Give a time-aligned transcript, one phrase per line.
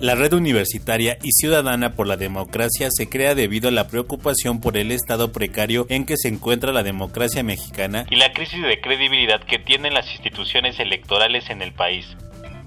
[0.00, 4.76] La red universitaria y ciudadana por la democracia se crea debido a la preocupación por
[4.76, 9.40] el estado precario en que se encuentra la democracia mexicana y la crisis de credibilidad
[9.42, 12.06] que tienen las instituciones electorales en el país.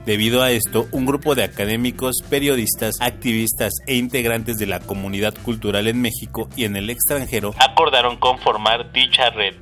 [0.05, 5.87] Debido a esto, un grupo de académicos, periodistas, activistas e integrantes de la comunidad cultural
[5.87, 9.55] en México y en el extranjero acordaron conformar dicha red.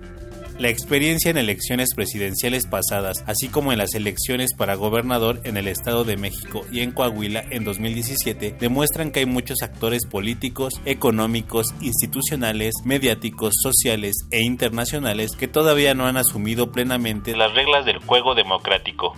[0.60, 5.70] La experiencia en elecciones presidenciales pasadas, así como en las elecciones para gobernador en el
[5.70, 11.68] Estado de México y en Coahuila en 2017, demuestran que hay muchos actores políticos, económicos,
[11.80, 18.36] institucionales, mediáticos, sociales e internacionales que todavía no han asumido plenamente las reglas del juego
[18.36, 19.16] democrático.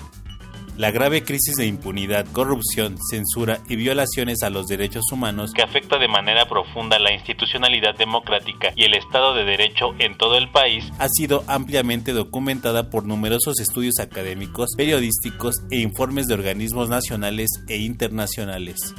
[0.81, 5.99] La grave crisis de impunidad, corrupción, censura y violaciones a los derechos humanos que afecta
[5.99, 10.91] de manera profunda la institucionalidad democrática y el Estado de Derecho en todo el país
[10.97, 17.77] ha sido ampliamente documentada por numerosos estudios académicos, periodísticos e informes de organismos nacionales e
[17.77, 18.95] internacionales.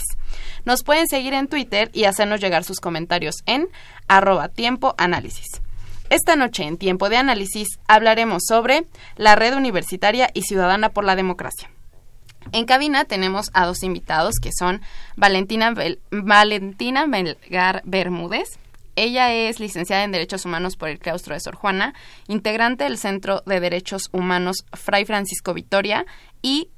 [0.65, 3.69] Nos pueden seguir en Twitter y hacernos llegar sus comentarios en
[4.09, 4.51] arroba.
[6.09, 8.85] Esta noche en Tiempo de Análisis hablaremos sobre
[9.15, 11.69] la red universitaria y ciudadana por la democracia.
[12.51, 14.81] En cabina tenemos a dos invitados que son
[15.15, 15.73] Valentina,
[16.11, 18.59] Valentina Melgar Bermúdez.
[18.95, 21.93] Ella es licenciada en Derechos Humanos por el Claustro de Sor Juana,
[22.27, 26.05] integrante del Centro de Derechos Humanos Fray Francisco Vitoria
[26.41, 26.69] y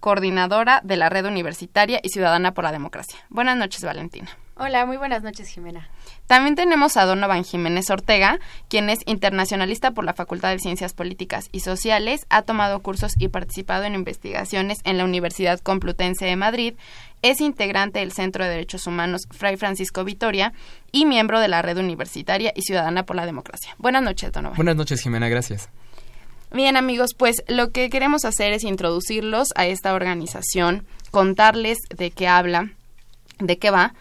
[0.00, 3.18] coordinadora de la Red Universitaria y Ciudadana por la Democracia.
[3.28, 4.28] Buenas noches, Valentina.
[4.56, 5.90] Hola, muy buenas noches, Jimena.
[6.26, 11.48] También tenemos a Donovan Jiménez Ortega, quien es internacionalista por la Facultad de Ciencias Políticas
[11.52, 16.74] y Sociales, ha tomado cursos y participado en investigaciones en la Universidad Complutense de Madrid,
[17.22, 20.52] es integrante del Centro de Derechos Humanos Fray Francisco Vitoria
[20.92, 23.74] y miembro de la Red Universitaria y Ciudadana por la Democracia.
[23.78, 24.56] Buenas noches, Donovan.
[24.56, 25.68] Buenas noches, Jimena, gracias.
[26.52, 32.28] Bien, amigos, pues lo que queremos hacer es introducirlos a esta organización, contarles de qué
[32.28, 32.70] habla,
[33.38, 33.94] de qué va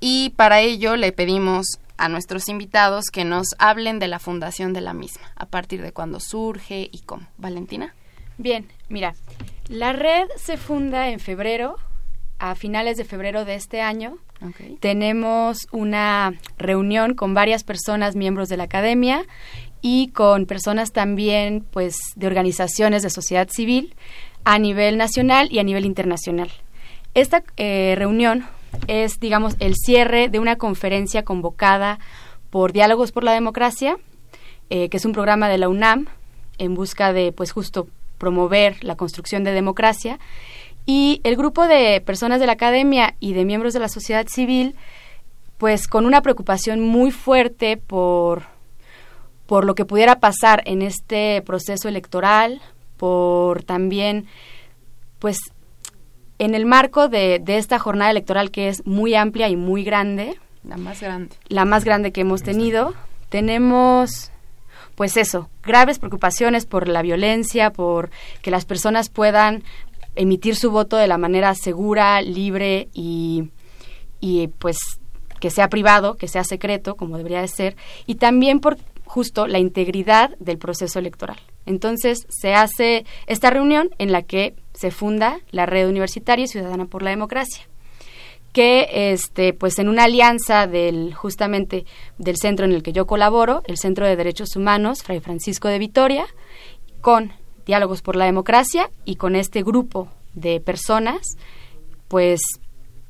[0.00, 4.80] y para ello le pedimos a nuestros invitados que nos hablen de la fundación de
[4.80, 7.26] la misma, a partir de cuándo surge y cómo.
[7.36, 7.94] Valentina.
[8.38, 9.14] Bien, mira,
[9.68, 11.76] la red se funda en febrero
[12.38, 14.18] a finales de febrero de este año,
[14.80, 19.26] tenemos una reunión con varias personas miembros de la academia
[19.82, 23.94] y con personas también pues de organizaciones de sociedad civil
[24.44, 26.50] a nivel nacional y a nivel internacional.
[27.12, 28.46] Esta eh, reunión
[28.86, 31.98] es, digamos, el cierre de una conferencia convocada
[32.50, 33.96] por Diálogos por la Democracia,
[34.68, 36.06] eh, que es un programa de la UNAM
[36.58, 37.88] en busca de, pues, justo
[38.18, 40.18] promover la construcción de democracia.
[40.86, 44.74] Y el grupo de personas de la academia y de miembros de la sociedad civil,
[45.58, 48.44] pues con una preocupación muy fuerte por,
[49.46, 52.60] por lo que pudiera pasar en este proceso electoral,
[52.96, 54.26] por también,
[55.18, 55.38] pues,
[56.40, 60.36] en el marco de, de esta jornada electoral que es muy amplia y muy grande.
[60.64, 61.36] La más grande.
[61.48, 62.94] La más grande que hemos tenido.
[63.28, 64.32] Tenemos
[64.94, 68.10] pues eso, graves preocupaciones por la violencia, por
[68.42, 69.62] que las personas puedan
[70.14, 73.50] emitir su voto de la manera segura, libre y,
[74.20, 74.78] y pues
[75.40, 77.76] que sea privado, que sea secreto, como debería de ser,
[78.06, 81.38] y también por justo la integridad del proceso electoral.
[81.66, 87.02] Entonces se hace esta reunión en la que se funda la Red Universitaria Ciudadana por
[87.02, 87.66] la Democracia
[88.54, 91.84] que este pues en una alianza del justamente
[92.18, 95.78] del centro en el que yo colaboro, el Centro de Derechos Humanos Fray Francisco de
[95.78, 96.26] Vitoria,
[97.00, 97.32] con
[97.66, 101.36] Diálogos por la Democracia y con este grupo de personas,
[102.08, 102.40] pues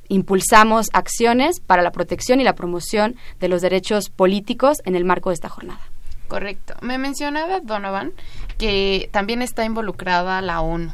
[0.09, 5.31] impulsamos acciones para la protección y la promoción de los derechos políticos en el marco
[5.31, 5.81] de esta jornada.
[6.29, 6.75] Correcto.
[6.83, 8.13] Me mencionaba Donovan
[8.59, 10.93] que también está involucrada la ONU.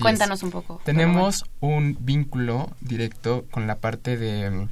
[0.00, 0.80] Cuéntanos un poco.
[0.84, 4.68] Tenemos un vínculo directo con la parte de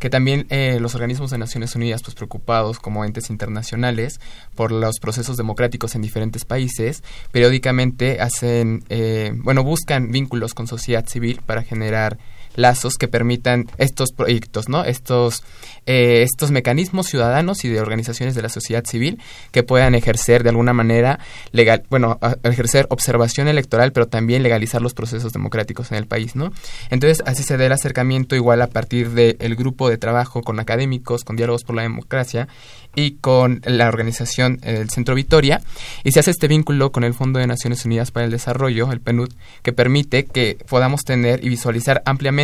[0.00, 4.18] que también eh, los organismos de Naciones Unidas, pues preocupados como entes internacionales
[4.54, 11.06] por los procesos democráticos en diferentes países, periódicamente hacen, eh, bueno, buscan vínculos con sociedad
[11.06, 12.18] civil para generar
[12.56, 14.84] lazos que permitan estos proyectos, ¿no?
[14.84, 15.42] Estos,
[15.86, 19.20] eh, estos mecanismos ciudadanos y de organizaciones de la sociedad civil
[19.50, 21.18] que puedan ejercer de alguna manera
[21.52, 26.52] legal, bueno, ejercer observación electoral, pero también legalizar los procesos democráticos en el país, ¿no?
[26.90, 31.24] Entonces, así se da el acercamiento igual a partir del grupo de trabajo con académicos,
[31.24, 32.48] con diálogos por la democracia
[32.94, 35.60] y con la organización el Centro Vitoria
[36.02, 39.00] y se hace este vínculo con el Fondo de Naciones Unidas para el Desarrollo, el
[39.00, 39.32] PNUD,
[39.62, 42.39] que permite que podamos tener y visualizar ampliamente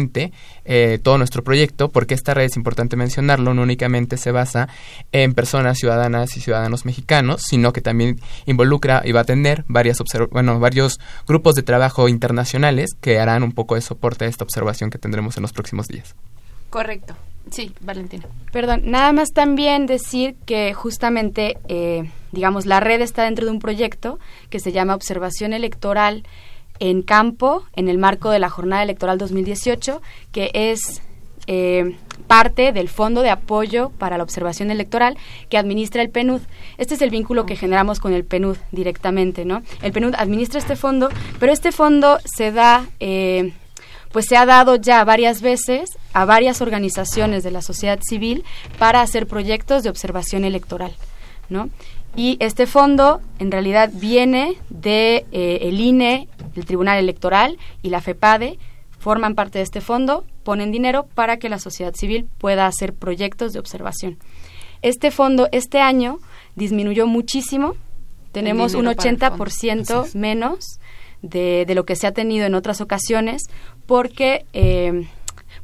[0.64, 4.68] eh, todo nuestro proyecto, porque esta red es importante mencionarlo, no únicamente se basa
[5.12, 9.98] en personas ciudadanas y ciudadanos mexicanos, sino que también involucra y va a tener varias
[10.30, 14.90] bueno, varios grupos de trabajo internacionales que harán un poco de soporte a esta observación
[14.90, 16.14] que tendremos en los próximos días.
[16.70, 17.14] Correcto.
[17.50, 18.24] Sí, Valentina.
[18.52, 23.60] Perdón, nada más también decir que justamente, eh, digamos, la red está dentro de un
[23.60, 24.18] proyecto
[24.50, 26.24] que se llama Observación Electoral
[26.78, 30.00] en Campo, en el marco de la Jornada Electoral 2018,
[30.32, 31.02] que es
[31.46, 31.96] eh,
[32.26, 35.16] parte del Fondo de Apoyo para la Observación Electoral
[35.48, 36.40] que administra el PNUD.
[36.76, 39.62] Este es el vínculo que generamos con el PNUD directamente, ¿no?
[39.80, 41.08] El PNUD administra este fondo,
[41.38, 42.86] pero este fondo se da...
[43.00, 43.52] Eh,
[44.12, 48.44] pues se ha dado ya varias veces a varias organizaciones de la sociedad civil
[48.78, 50.96] para hacer proyectos de observación electoral,
[51.50, 51.68] ¿no?
[52.16, 58.00] Y este fondo en realidad viene de eh, el INE, el Tribunal Electoral y la
[58.00, 58.58] FEPADE
[58.98, 63.52] forman parte de este fondo, ponen dinero para que la sociedad civil pueda hacer proyectos
[63.52, 64.18] de observación.
[64.80, 66.18] Este fondo este año
[66.54, 67.76] disminuyó muchísimo,
[68.32, 70.80] tenemos un 80% menos
[71.22, 73.42] de, de, lo que se ha tenido en otras ocasiones
[73.86, 75.06] porque eh,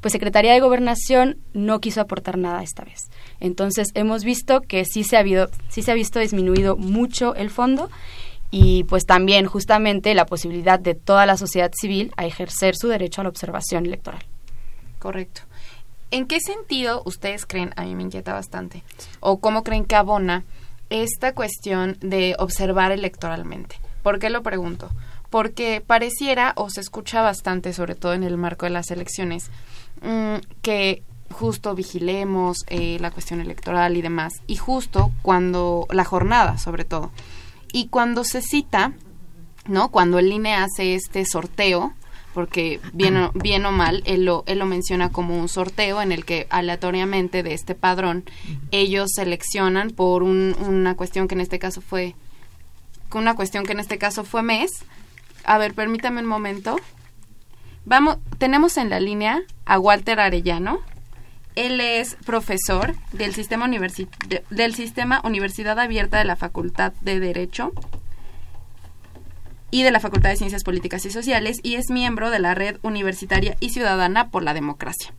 [0.00, 3.10] pues Secretaría de Gobernación no quiso aportar nada esta vez.
[3.42, 7.50] Entonces hemos visto que sí se ha habido, sí se ha visto disminuido mucho el
[7.50, 7.90] fondo
[8.52, 13.20] y pues también justamente la posibilidad de toda la sociedad civil a ejercer su derecho
[13.20, 14.24] a la observación electoral.
[15.00, 15.42] Correcto.
[16.12, 18.84] ¿En qué sentido ustedes creen, a mí me inquieta bastante,
[19.18, 20.44] o cómo creen que abona
[20.88, 23.76] esta cuestión de observar electoralmente?
[24.04, 24.88] ¿Por qué lo pregunto?
[25.32, 29.50] porque pareciera o se escucha bastante, sobre todo en el marco de las elecciones,
[30.02, 36.58] mm, que justo vigilemos eh, la cuestión electoral y demás, y justo cuando la jornada,
[36.58, 37.10] sobre todo,
[37.72, 38.92] y cuando se cita,
[39.66, 39.90] ¿no?
[39.90, 41.94] Cuando el INE hace este sorteo,
[42.34, 46.12] porque bien o, bien o mal, él lo, él lo menciona como un sorteo en
[46.12, 48.24] el que aleatoriamente de este padrón
[48.70, 52.14] ellos seleccionan por una cuestión que en este caso fue
[53.12, 54.70] una cuestión que en este caso fue mes,
[55.44, 56.76] a ver, permítame un momento.
[57.84, 60.80] Vamos, tenemos en la línea a Walter Arellano.
[61.54, 63.68] Él es profesor del sistema,
[64.50, 67.72] del sistema Universidad Abierta de la Facultad de Derecho.
[69.74, 72.76] y de la Facultad de Ciencias Políticas y Sociales y es miembro de la Red
[72.82, 75.14] Universitaria y Ciudadana por la Democracia.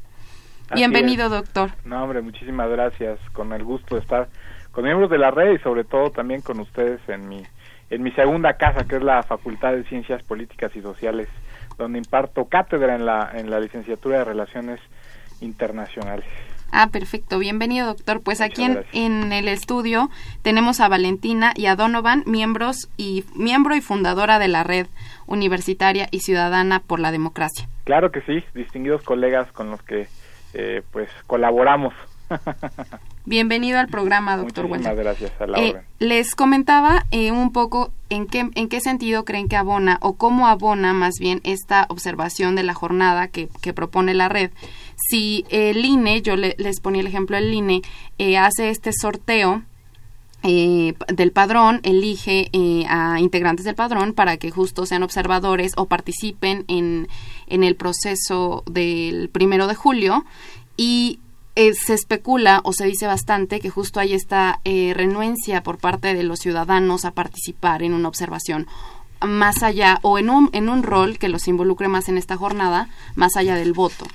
[0.76, 1.72] Bienvenido, doctor.
[1.86, 3.20] No, hombre, muchísimas gracias.
[3.32, 4.30] Con el gusto de estar
[4.72, 7.44] con miembros de la red y sobre todo también con ustedes en mi
[7.90, 11.28] en mi segunda casa, que es la Facultad de Ciencias Políticas y Sociales,
[11.78, 14.80] donde imparto cátedra en la en la licenciatura de Relaciones
[15.44, 16.26] Internacionales.
[16.76, 17.38] Ah, perfecto.
[17.38, 18.22] Bienvenido, doctor.
[18.24, 20.10] Pues aquí en, el estudio
[20.42, 24.88] tenemos a Valentina y a Donovan, miembros y miembro y fundadora de la red
[25.28, 27.70] universitaria y ciudadana por la democracia.
[27.84, 30.08] Claro que sí, distinguidos colegas con los que
[30.56, 31.94] eh, pues colaboramos.
[33.26, 38.28] Bienvenido al programa, doctor Muchísimas gracias, a la eh, Les comentaba eh, un poco en
[38.28, 42.64] qué, en qué sentido creen que abona o cómo abona más bien esta observación de
[42.64, 44.52] la jornada que, que propone la red.
[45.10, 47.82] Si el INE, yo les ponía el ejemplo del INE,
[48.40, 49.64] hace este sorteo
[50.44, 52.50] del padrón, elige
[52.90, 57.08] a integrantes del padrón para que justo sean observadores o participen en,
[57.48, 60.26] en el proceso del primero de julio
[60.76, 61.20] y
[61.56, 66.14] eh, se especula o se dice bastante que justo hay esta eh, renuencia por parte
[66.16, 68.68] de los ciudadanos a participar en una observación
[69.22, 72.88] más allá o en un, en un rol que los involucre más en esta jornada,
[73.16, 74.06] más allá del voto.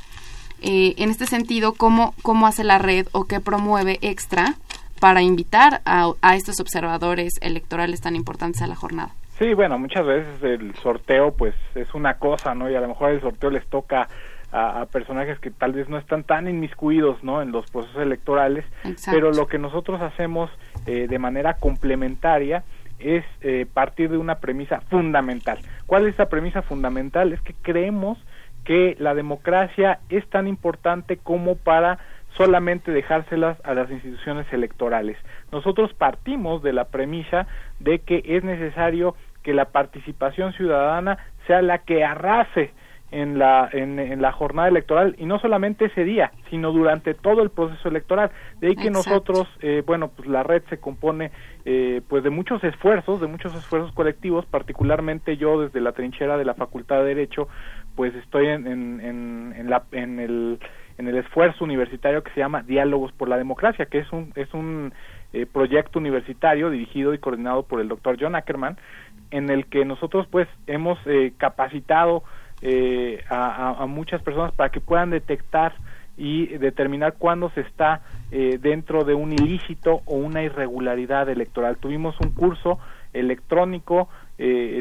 [0.61, 4.54] Eh, en este sentido, ¿cómo, ¿cómo hace la red o qué promueve extra
[5.00, 9.14] para invitar a, a estos observadores electorales tan importantes a la jornada?
[9.38, 12.68] Sí, bueno, muchas veces el sorteo pues es una cosa, ¿no?
[12.68, 14.09] Y a lo mejor el sorteo les toca
[14.52, 17.43] a, personajes que tal vez no están tan inmiscuidos, ¿no?
[17.43, 18.64] En los procesos electorales,
[19.11, 20.50] pero lo que nosotros hacemos
[20.87, 22.64] eh, de manera complementaria
[22.99, 25.59] es eh, partir de una premisa fundamental.
[25.87, 27.33] ¿Cuál es esa premisa fundamental?
[27.33, 28.19] Es que creemos
[28.64, 31.99] que la democracia es tan importante como para
[32.37, 35.17] solamente dejárselas a las instituciones electorales.
[35.52, 37.47] Nosotros partimos de la premisa
[37.81, 42.73] de que es necesario que la participación ciudadana sea la que arrase
[43.11, 47.50] en la, en, la jornada electoral y no solamente ese día, sino durante todo el
[47.50, 48.31] proceso electoral.
[48.61, 51.31] De ahí que nosotros, eh, bueno, pues la red se compone
[51.65, 56.45] eh, pues de muchos esfuerzos, de muchos esfuerzos colectivos, particularmente yo desde la trinchera de
[56.45, 57.49] la Facultad de Derecho,
[57.97, 60.59] pues estoy en, en, en, la, en, el,
[60.99, 64.53] en el esfuerzo universitario que se llama Diálogos por la Democracia, que es un, es
[64.53, 64.93] un
[65.33, 68.79] eh, proyecto universitario dirigido y coordinado por el doctor John Ackerman,
[69.31, 72.23] en el que nosotros pues hemos eh, capacitado
[72.62, 75.75] eh, a, muchas personas para que puedan detectar
[76.17, 81.77] y determinar cuándo se está eh, dentro de un ilícito o una irregularidad electoral.
[81.77, 82.79] Tuvimos un curso
[83.12, 84.09] electrónico,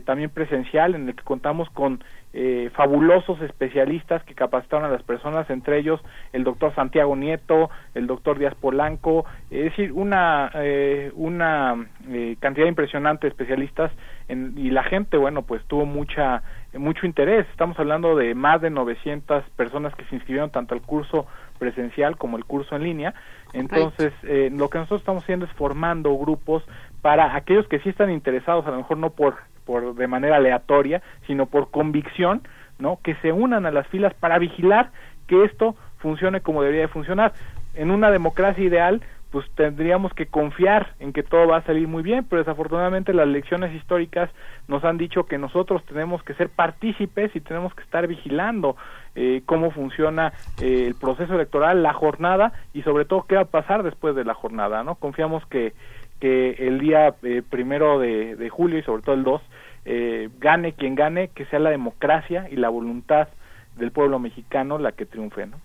[0.05, 2.03] también presencial, en el que contamos con
[2.39, 5.99] eh, fabulosos especialistas que capacitaron a las personas, entre ellos
[6.33, 12.67] el doctor Santiago Nieto, el doctor Díaz Polanco, es decir, una, eh, una eh, cantidad
[12.67, 13.91] impresionante de especialistas
[14.29, 16.43] y la gente, bueno, pues tuvo mucha
[16.77, 17.47] mucho interés.
[17.49, 21.27] Estamos hablando de más de 900 personas que se inscribieron tanto al curso
[21.59, 23.13] presencial como el curso en línea.
[23.53, 26.63] Entonces, lo que nosotros estamos haciendo es formando grupos
[27.01, 29.35] para aquellos que sí están interesados, a lo mejor no por
[29.67, 32.41] por de manera aleatoria, sino por convicción,
[32.79, 32.99] ¿no?
[33.03, 34.89] Que se unan a las filas para vigilar
[35.27, 37.33] que esto funcione como debería de funcionar.
[37.75, 42.03] En una democracia ideal, pues tendríamos que confiar en que todo va a salir muy
[42.03, 44.29] bien, pero desafortunadamente las lecciones históricas
[44.67, 48.77] nos han dicho que nosotros tenemos que ser partícipes y tenemos que estar vigilando
[49.15, 53.45] eh, cómo funciona eh, el proceso electoral, la jornada y sobre todo qué va a
[53.45, 54.95] pasar después de la jornada, ¿no?
[54.95, 55.73] Confiamos que
[56.19, 59.41] que el día eh, primero de, julio y sobre todo el 2
[59.85, 63.29] eh, gane quien gane, que sea la democracia y la voluntad
[63.75, 65.57] del pueblo mexicano la que triunfe, ¿no?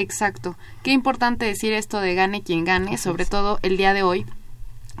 [0.00, 0.56] Exacto.
[0.82, 4.24] Qué importante decir esto de gane quien gane, sobre todo el día de hoy,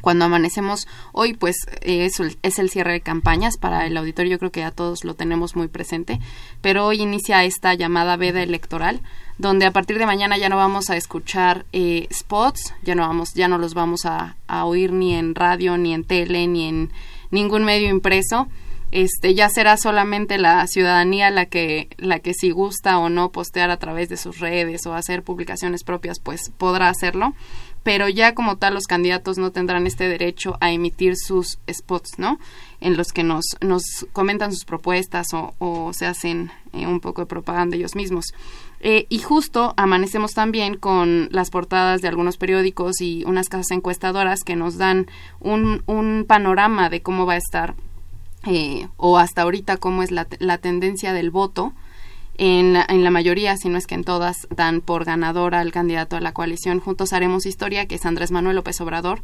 [0.02, 4.52] cuando amanecemos hoy, pues es, es, el cierre de campañas para el auditorio, yo creo
[4.52, 6.20] que ya todos lo tenemos muy presente,
[6.60, 9.00] pero hoy inicia esta llamada veda electoral,
[9.38, 13.32] donde a partir de mañana ya no vamos a escuchar eh, spots, ya no vamos,
[13.32, 16.92] ya no los vamos a, a oír ni en radio, ni en tele, ni en
[17.30, 18.48] ningún medio impreso.
[18.92, 23.70] Este, ya será solamente la ciudadanía la que, la que si gusta o no postear
[23.70, 27.34] a través de sus redes o hacer publicaciones propias, pues podrá hacerlo
[27.82, 32.38] pero ya como tal los candidatos no tendrán este derecho a emitir sus spots, ¿no?
[32.80, 33.82] En los que nos, nos
[34.12, 38.26] comentan sus propuestas o, se hacen eh, un poco de propaganda ellos mismos.
[38.80, 44.40] Eh, y justo amanecemos también con las portadas de algunos periódicos y unas casas encuestadoras
[44.44, 45.06] que nos dan
[45.40, 47.74] un, un panorama de cómo va a estar
[48.46, 51.72] eh, o hasta ahorita cómo es la, la tendencia del voto
[52.38, 55.72] en la, en la mayoría, si no es que en todas, dan por ganador al
[55.72, 59.20] candidato a la coalición Juntos Haremos Historia, que es Andrés Manuel López Obrador,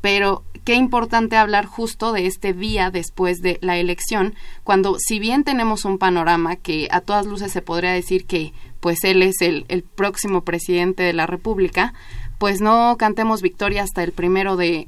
[0.00, 4.34] pero qué importante hablar justo de este día después de la elección,
[4.64, 9.04] cuando si bien tenemos un panorama que a todas luces se podría decir que pues
[9.04, 11.92] él es el, el próximo presidente de la República,
[12.38, 14.86] pues no cantemos victoria hasta el primero de,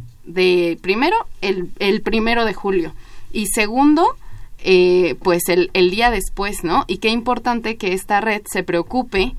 [0.81, 2.95] primero, el primero de julio.
[3.33, 4.17] Y segundo,
[4.59, 6.85] eh, pues el, el día después, ¿no?
[6.87, 9.35] Y qué importante que esta red se preocupe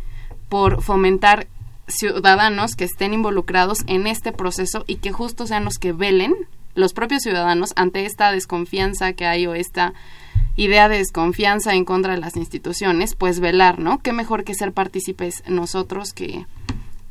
[0.49, 1.47] por fomentar
[1.87, 6.35] ciudadanos que estén involucrados en este proceso y que justo sean los que velen,
[6.75, 9.93] los propios ciudadanos, ante esta desconfianza que hay o esta
[10.55, 13.99] idea de desconfianza en contra de las instituciones, pues velar, ¿no?
[14.01, 16.45] Qué mejor que ser partícipes nosotros que,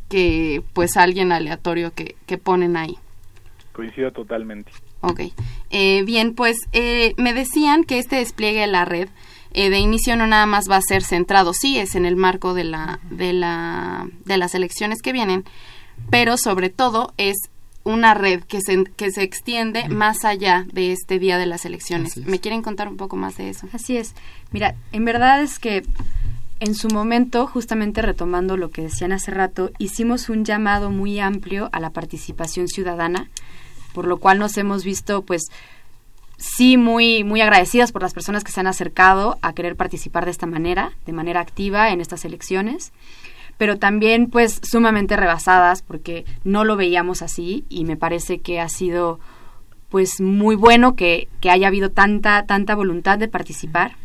[0.09, 2.99] que pues alguien aleatorio que, que ponen ahí.
[3.73, 4.71] Coincido totalmente.
[5.00, 5.21] Ok.
[5.71, 9.09] Eh, bien, pues eh, me decían que este despliegue de la red
[9.52, 12.55] eh, de inicio no nada más va a ser centrado, sí, es en el marco
[12.55, 15.45] de, la, de, la, de las elecciones que vienen,
[16.11, 17.37] pero sobre todo es
[17.85, 22.19] una red que se, que se extiende más allá de este día de las elecciones.
[22.19, 23.67] ¿Me quieren contar un poco más de eso?
[23.73, 24.14] Así es.
[24.50, 25.83] Mira, en verdad es que
[26.61, 31.71] en su momento, justamente retomando lo que decían hace rato, hicimos un llamado muy amplio
[31.73, 33.31] a la participación ciudadana,
[33.99, 35.50] por lo cual nos hemos visto pues
[36.37, 40.31] sí muy, muy agradecidas por las personas que se han acercado a querer participar de
[40.31, 42.93] esta manera, de manera activa en estas elecciones,
[43.57, 48.69] pero también pues sumamente rebasadas porque no lo veíamos así y me parece que ha
[48.69, 49.19] sido
[49.88, 53.97] pues muy bueno que, que haya habido tanta, tanta voluntad de participar.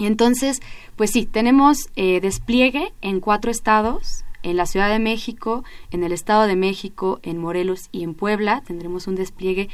[0.00, 0.62] Y entonces,
[0.96, 6.12] pues sí, tenemos eh, despliegue en cuatro estados, en la Ciudad de México, en el
[6.12, 8.62] Estado de México, en Morelos y en Puebla.
[8.66, 9.68] Tendremos un despliegue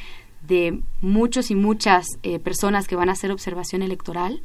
[0.47, 4.43] de muchos y muchas eh, personas que van a hacer observación electoral,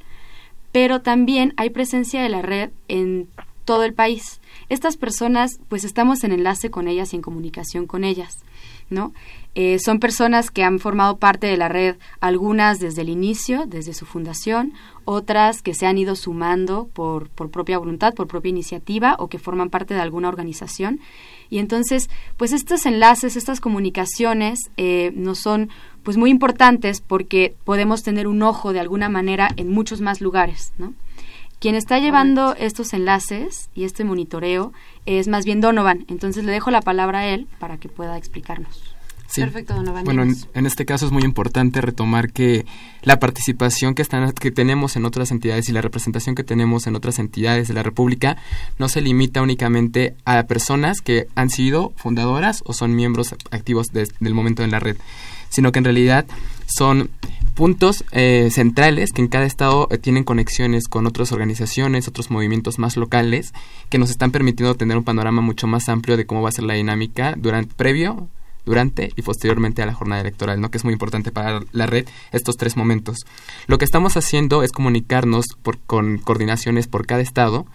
[0.71, 3.27] pero también hay presencia de la red en
[3.65, 4.41] todo el país.
[4.69, 8.39] Estas personas, pues estamos en enlace con ellas y en comunicación con ellas,
[8.89, 9.13] ¿no?
[9.55, 13.93] Eh, son personas que han formado parte de la red, algunas desde el inicio, desde
[13.93, 14.73] su fundación,
[15.05, 19.39] otras que se han ido sumando por, por propia voluntad, por propia iniciativa o que
[19.39, 20.99] forman parte de alguna organización.
[21.49, 25.69] Y entonces, pues estos enlaces, estas comunicaciones eh, nos son
[26.03, 30.73] pues muy importantes porque podemos tener un ojo de alguna manera en muchos más lugares,
[30.77, 30.93] ¿no?
[31.59, 34.71] Quien está llevando estos enlaces y este monitoreo
[35.05, 38.88] es más bien Donovan, entonces le dejo la palabra a él para que pueda explicarnos.
[39.35, 40.03] Perfecto, Donovan.
[40.03, 42.65] Bueno, en, este caso es muy importante retomar que
[43.03, 46.95] la participación que, están, que tenemos en otras entidades y la representación que tenemos en
[46.95, 48.37] otras entidades de la República
[48.77, 54.15] no se limita únicamente a personas que han sido fundadoras o son miembros activos desde
[54.21, 54.97] el momento de la red
[55.49, 56.25] sino que en realidad
[56.65, 57.09] son
[57.55, 62.79] puntos eh, centrales que en cada estado eh, tienen conexiones con otras organizaciones, otros movimientos
[62.79, 63.53] más locales,
[63.89, 66.63] que nos están permitiendo tener un panorama mucho más amplio de cómo va a ser
[66.63, 68.29] la dinámica durante previo
[68.65, 70.69] durante y posteriormente a la jornada electoral, ¿no?
[70.69, 73.17] que es muy importante para la red estos tres momentos.
[73.67, 77.65] Lo que estamos haciendo es comunicarnos por, con coordinaciones por cada estado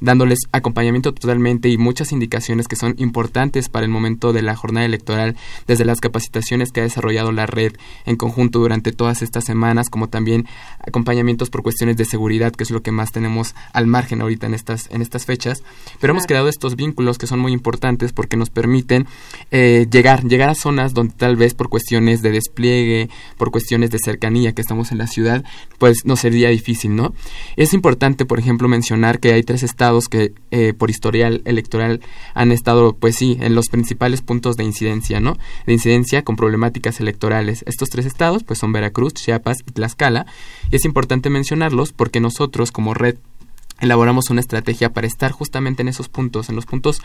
[0.00, 4.86] dándoles acompañamiento totalmente y muchas indicaciones que son importantes para el momento de la jornada
[4.86, 7.72] electoral, desde las capacitaciones que ha desarrollado la red
[8.04, 10.46] en conjunto durante todas estas semanas, como también
[10.80, 14.54] acompañamientos por cuestiones de seguridad, que es lo que más tenemos al margen ahorita en
[14.54, 15.62] estas, en estas fechas.
[16.00, 19.06] Pero hemos creado estos vínculos que son muy importantes porque nos permiten
[19.50, 23.98] eh, llegar, llegar a zonas donde tal vez por cuestiones de despliegue, por cuestiones de
[23.98, 25.44] cercanía que estamos en la ciudad,
[25.78, 27.14] pues nos sería difícil, ¿no?
[27.56, 32.00] Es importante, por ejemplo, mencionar que hay tres estados que eh, por historial electoral
[32.34, 35.36] han estado, pues sí, en los principales puntos de incidencia, ¿no?
[35.66, 37.62] De incidencia con problemáticas electorales.
[37.66, 40.26] Estos tres estados, pues son Veracruz, Chiapas y Tlaxcala.
[40.72, 43.16] Y es importante mencionarlos porque nosotros como red
[43.84, 47.00] elaboramos una estrategia para estar justamente en esos puntos, en los puntos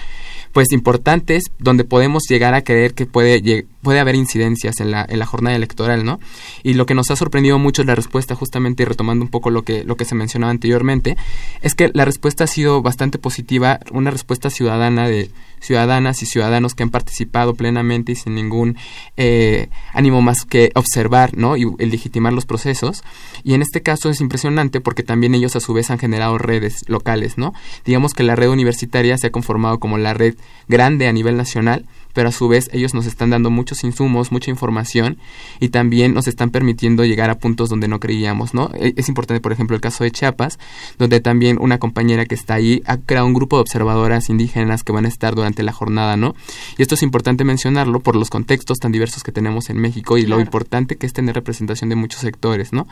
[0.52, 5.20] pues importantes donde podemos llegar a creer que puede, puede haber incidencias en la, en
[5.20, 6.20] la jornada electoral, ¿no?
[6.63, 9.63] Y lo que nos ha sorprendido mucho es la respuesta, justamente retomando un poco lo
[9.63, 11.18] que, lo que se mencionaba anteriormente,
[11.62, 15.30] es que la respuesta ha sido bastante positiva, una respuesta ciudadana de
[15.62, 18.78] ciudadanas y ciudadanos que han participado plenamente y sin ningún
[19.18, 21.58] eh, ánimo más que observar, ¿no?
[21.58, 23.04] Y legitimar los procesos.
[23.44, 26.88] Y en este caso es impresionante porque también ellos a su vez han generado redes
[26.88, 27.54] locales, ¿no?
[27.86, 30.36] Digamos que la red universitaria se ha conformado como la red
[30.68, 34.52] grande a nivel nacional, pero a su vez ellos nos están dando muchos insumos, mucha
[34.52, 35.17] información
[35.60, 38.72] y también nos están permitiendo llegar a puntos donde no creíamos, ¿no?
[38.74, 40.60] E, es importante, por ejemplo, el caso de Chiapas,
[40.98, 44.91] donde también una compañera que está ahí ha creado un grupo de observadoras indígenas que
[44.91, 46.36] van a estar durante la jornada, ¿no?
[46.78, 50.26] Y esto es importante mencionarlo por los contextos tan diversos que tenemos en México y
[50.26, 52.88] lo importante que es tener representación de muchos sectores, ¿no?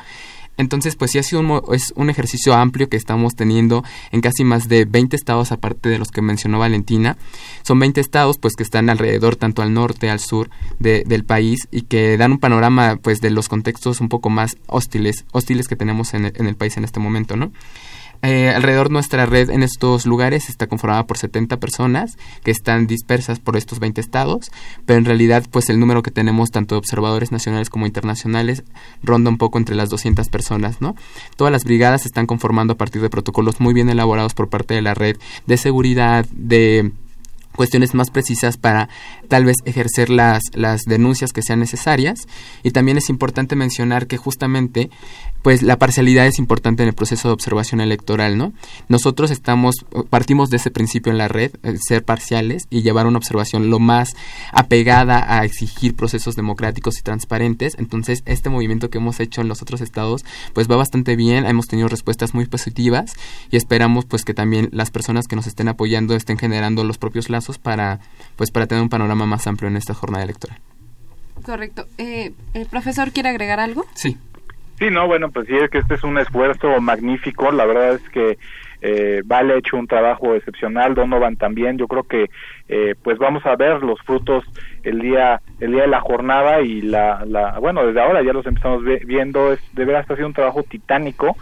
[0.57, 4.43] Entonces, pues sí ha sido un, es un ejercicio amplio que estamos teniendo en casi
[4.43, 7.17] más de 20 estados, aparte de los que mencionó Valentina.
[7.63, 11.83] Son 20 estados, pues que están alrededor, tanto al norte, al sur del país, y
[11.83, 16.13] que dan un panorama, pues, de los contextos un poco más hostiles, hostiles que tenemos
[16.13, 17.51] en en el país en este momento, ¿no?
[18.21, 23.39] Eh, alrededor nuestra red en estos lugares está conformada por 70 personas que están dispersas
[23.39, 24.51] por estos 20 estados,
[24.85, 28.63] pero en realidad pues el número que tenemos tanto de observadores nacionales como internacionales
[29.03, 30.95] ronda un poco entre las 200 personas, ¿no?
[31.35, 34.73] Todas las brigadas se están conformando a partir de protocolos muy bien elaborados por parte
[34.73, 36.91] de la red de seguridad, de
[37.57, 38.87] cuestiones más precisas para
[39.27, 42.27] tal vez ejercer las, las denuncias que sean necesarias.
[42.63, 44.89] Y también es importante mencionar que justamente
[45.47, 48.51] pues la parcialidad es importante en el proceso de observación electoral, ¿no?
[48.89, 49.75] Nosotros estamos,
[50.09, 51.51] partimos de ese principio en la red,
[51.87, 54.17] ser parciales y llevar una observación lo más
[54.51, 57.77] apegada a exigir procesos democráticos y transparentes.
[57.79, 61.67] Entonces, este movimiento que hemos hecho en los otros estados, pues va bastante bien, hemos
[61.67, 63.13] tenido respuestas muy positivas
[63.49, 67.29] y esperamos pues que también las personas que nos estén apoyando estén generando los propios
[67.29, 68.01] lazos para,
[68.35, 70.59] pues, para tener un panorama más amplio en esta jornada electoral.
[71.45, 71.87] Correcto.
[71.97, 73.85] Eh, ¿El profesor quiere agregar algo?
[73.93, 74.17] Sí.
[74.77, 77.51] Sí, no, bueno, pues sí, es que este es un esfuerzo magnífico.
[77.51, 78.37] La verdad es que
[78.81, 81.77] eh, Vale ha hecho un trabajo excepcional, Donovan también.
[81.77, 82.29] Yo creo que
[82.67, 84.43] eh, pues vamos a ver los frutos
[84.83, 88.45] el día el día de la jornada y la, la bueno desde ahora ya los
[88.45, 91.35] empezamos viendo es de verdad ha sido un trabajo titánico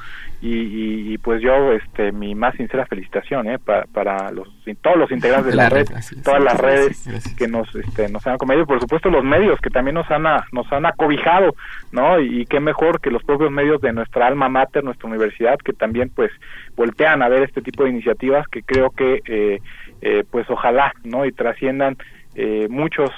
[0.47, 3.58] y, pues yo este mi más sincera felicitación ¿eh?
[3.58, 4.47] para, para los
[4.81, 5.88] todos los integrantes de la, red,
[6.23, 9.71] todas las redes que nos este, nos han acompañado y por supuesto los medios que
[9.71, 11.55] también nos han nos han acobijado
[11.91, 15.73] no y, qué mejor que los propios medios de nuestra alma mater nuestra universidad que
[15.73, 16.31] también pues
[16.75, 19.60] voltean a ver este tipo de iniciativas que creo que eh,
[20.01, 21.97] eh, pues ojalá no y trasciendan
[22.36, 23.10] eh, muchos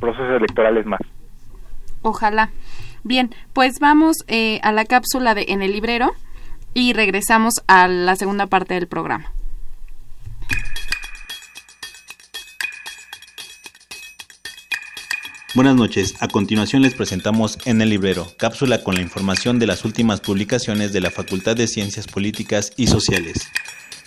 [0.00, 1.00] procesos electorales más.
[2.00, 2.50] Ojalá.
[3.04, 4.24] Bien pues vamos
[4.62, 6.12] a la cápsula de en el librero
[6.74, 9.32] y regresamos a la segunda parte del programa.
[15.54, 19.84] Buenas noches, a continuación les presentamos En el Librero, cápsula con la información de las
[19.84, 23.48] últimas publicaciones de la Facultad de Ciencias Políticas y Sociales.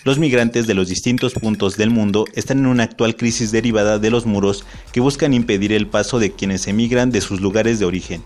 [0.02, 4.10] Los migrantes de los distintos puntos del mundo están en una actual crisis derivada de
[4.10, 8.24] los muros que buscan impedir el paso de quienes emigran de sus lugares de origen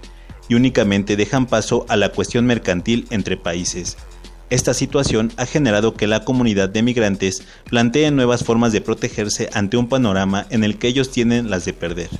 [0.48, 3.98] y únicamente dejan paso a la cuestión mercantil entre países.
[4.50, 9.76] Esta situación ha generado que la comunidad de migrantes plantee nuevas formas de protegerse ante
[9.76, 12.10] un panorama en el que ellos tienen las de perder.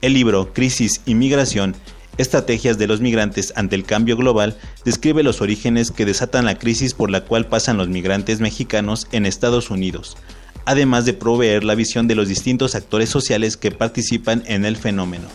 [0.00, 1.76] El libro Crisis y Migración,
[2.16, 6.94] Estrategias de los Migrantes ante el Cambio Global describe los orígenes que desatan la crisis
[6.94, 10.16] por la cual pasan los migrantes mexicanos en Estados Unidos,
[10.64, 15.28] además de proveer la visión de los distintos actores sociales que participan en el fenómeno.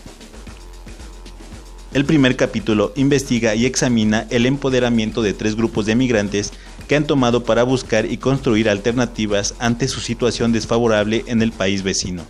[1.96, 6.52] El primer capítulo investiga y examina el empoderamiento de tres grupos de migrantes
[6.90, 11.84] que han tomado para buscar y construir alternativas ante su situación desfavorable en el país
[11.84, 12.26] vecino.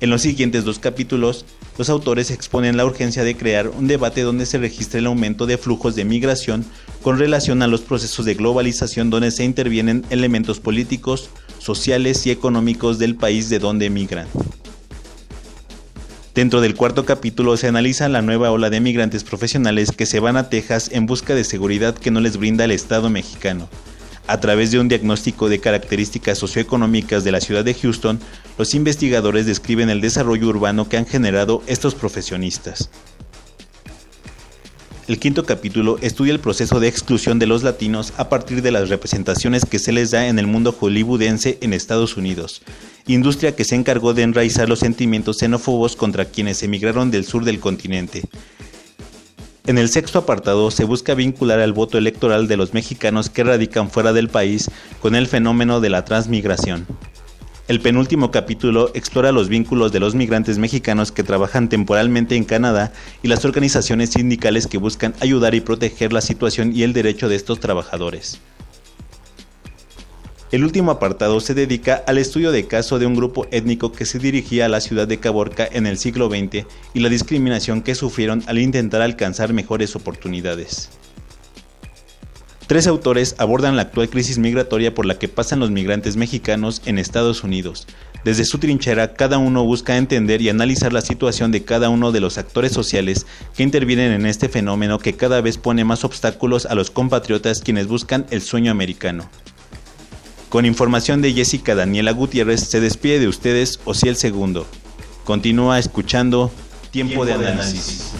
[0.00, 1.44] En los siguientes dos capítulos,
[1.78, 5.58] los autores exponen la urgencia de crear un debate donde se registre el aumento de
[5.58, 6.64] flujos de migración
[7.02, 13.00] con relación a los procesos de globalización donde se intervienen elementos políticos, sociales y económicos
[13.00, 14.28] del país de donde emigran.
[16.34, 20.38] Dentro del cuarto capítulo se analiza la nueva ola de migrantes profesionales que se van
[20.38, 23.68] a Texas en busca de seguridad que no les brinda el Estado mexicano.
[24.26, 28.18] A través de un diagnóstico de características socioeconómicas de la ciudad de Houston,
[28.56, 32.88] los investigadores describen el desarrollo urbano que han generado estos profesionistas.
[35.12, 38.88] El quinto capítulo estudia el proceso de exclusión de los latinos a partir de las
[38.88, 42.62] representaciones que se les da en el mundo hollywoodense en Estados Unidos,
[43.06, 47.60] industria que se encargó de enraizar los sentimientos xenófobos contra quienes emigraron del sur del
[47.60, 48.22] continente.
[49.66, 53.90] En el sexto apartado se busca vincular al voto electoral de los mexicanos que radican
[53.90, 54.70] fuera del país
[55.02, 56.86] con el fenómeno de la transmigración.
[57.72, 62.92] El penúltimo capítulo explora los vínculos de los migrantes mexicanos que trabajan temporalmente en Canadá
[63.22, 67.36] y las organizaciones sindicales que buscan ayudar y proteger la situación y el derecho de
[67.36, 68.40] estos trabajadores.
[70.50, 74.18] El último apartado se dedica al estudio de caso de un grupo étnico que se
[74.18, 78.42] dirigía a la ciudad de Caborca en el siglo XX y la discriminación que sufrieron
[78.48, 80.90] al intentar alcanzar mejores oportunidades.
[82.66, 86.98] Tres autores abordan la actual crisis migratoria por la que pasan los migrantes mexicanos en
[86.98, 87.86] Estados Unidos.
[88.24, 92.20] Desde su trinchera, cada uno busca entender y analizar la situación de cada uno de
[92.20, 96.76] los actores sociales que intervienen en este fenómeno que cada vez pone más obstáculos a
[96.76, 99.28] los compatriotas quienes buscan el sueño americano.
[100.48, 104.66] Con información de Jessica Daniela Gutiérrez, se despide de ustedes el Segundo.
[105.24, 106.52] Continúa escuchando
[106.90, 108.12] Tiempo, de Análisis.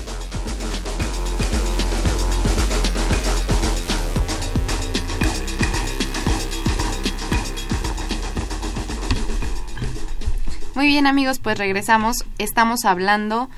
[10.82, 12.24] Muy bien amigos, pues regresamos.
[12.38, 13.48] Estamos hablando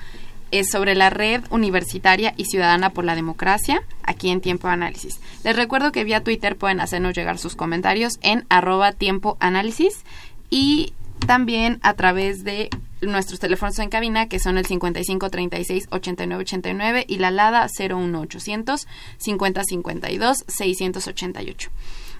[0.51, 5.21] eh, sobre la red universitaria y ciudadana por la democracia aquí en Tiempo Análisis.
[5.43, 10.05] Les recuerdo que vía Twitter pueden hacernos llegar sus comentarios en arroba tiempo análisis
[10.51, 10.93] y
[11.27, 12.69] también a través de
[13.01, 18.87] nuestros teléfonos en cabina que son el 55 36 89 89 y la LADA 01800
[19.17, 21.71] 50 52 688.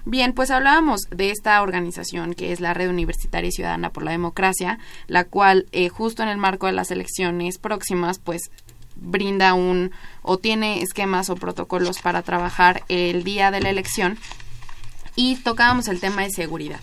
[0.07, 4.77] Bien, pues hablábamos de esta organización que es la Red Universitaria Ciudadana por la Democracia,
[5.07, 8.51] la cual eh, justo en el marco de las elecciones próximas, pues
[8.95, 9.91] brinda un
[10.21, 14.17] o tiene esquemas o protocolos para trabajar el día de la elección
[15.15, 16.79] y tocábamos el tema de seguridad.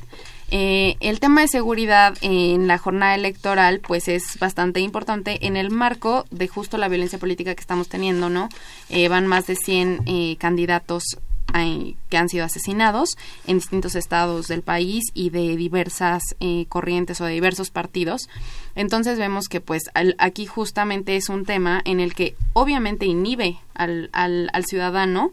[0.50, 5.70] Eh, el tema de seguridad en la jornada electoral, pues es bastante importante en el
[5.70, 8.50] marco de justo la violencia política que estamos teniendo, ¿no?
[8.90, 11.04] Eh, van más de 100 eh, candidatos
[11.52, 13.10] que han sido asesinados
[13.46, 16.22] en distintos estados del país y de diversas
[16.68, 18.28] corrientes o de diversos partidos.
[18.74, 19.82] Entonces vemos que pues
[20.18, 25.32] aquí justamente es un tema en el que obviamente inhibe al, al, al ciudadano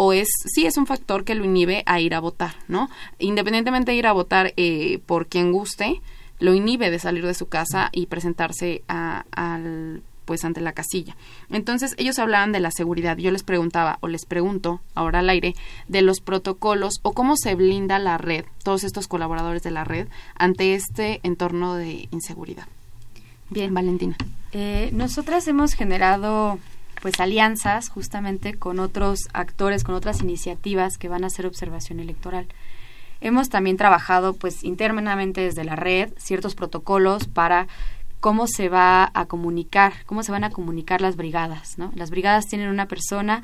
[0.00, 2.88] o es sí es un factor que lo inhibe a ir a votar, ¿no?
[3.18, 6.00] Independientemente de ir a votar eh, por quien guste,
[6.38, 11.16] lo inhibe de salir de su casa y presentarse a, al pues ante la casilla.
[11.48, 13.16] Entonces ellos hablaban de la seguridad.
[13.16, 15.54] Yo les preguntaba o les pregunto ahora al aire
[15.88, 20.06] de los protocolos o cómo se blinda la red, todos estos colaboradores de la red
[20.34, 22.66] ante este entorno de inseguridad.
[23.48, 24.18] Bien, Valentina.
[24.52, 26.58] Eh, nosotras hemos generado
[27.00, 32.48] pues alianzas justamente con otros actores, con otras iniciativas que van a hacer observación electoral.
[33.22, 37.66] Hemos también trabajado pues internamente desde la red ciertos protocolos para
[38.20, 41.92] cómo se va a comunicar, cómo se van a comunicar las brigadas, ¿no?
[41.94, 43.42] Las brigadas tienen una persona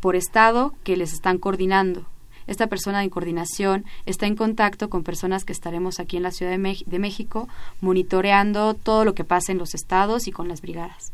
[0.00, 2.06] por estado que les están coordinando.
[2.46, 6.56] Esta persona en coordinación está en contacto con personas que estaremos aquí en la Ciudad
[6.56, 7.48] de, de México
[7.80, 11.12] monitoreando todo lo que pasa en los estados y con las brigadas.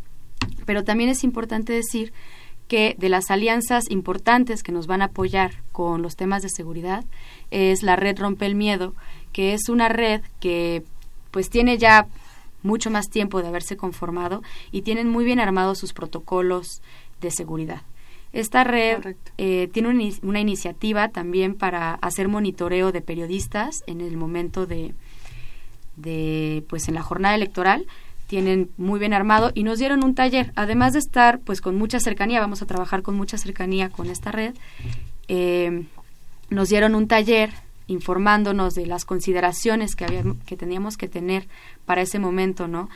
[0.66, 2.12] Pero también es importante decir
[2.68, 7.04] que de las alianzas importantes que nos van a apoyar con los temas de seguridad
[7.50, 8.94] es la red Rompe el Miedo,
[9.32, 10.82] que es una red que
[11.30, 12.06] pues tiene ya
[12.62, 16.82] mucho más tiempo de haberse conformado y tienen muy bien armados sus protocolos
[17.20, 17.82] de seguridad.
[18.32, 24.16] Esta red eh, tiene una, una, iniciativa también para hacer monitoreo de periodistas en el
[24.16, 24.94] momento de,
[25.96, 27.86] de pues en la jornada electoral.
[28.26, 32.00] Tienen muy bien armado y nos dieron un taller, además de estar pues con mucha
[32.00, 34.54] cercanía, vamos a trabajar con mucha cercanía con esta red,
[35.28, 35.84] eh,
[36.48, 37.52] nos dieron un taller
[37.86, 41.48] informándonos de las consideraciones que, que teníamos que tener
[41.84, 42.88] para ese momento, ¿no?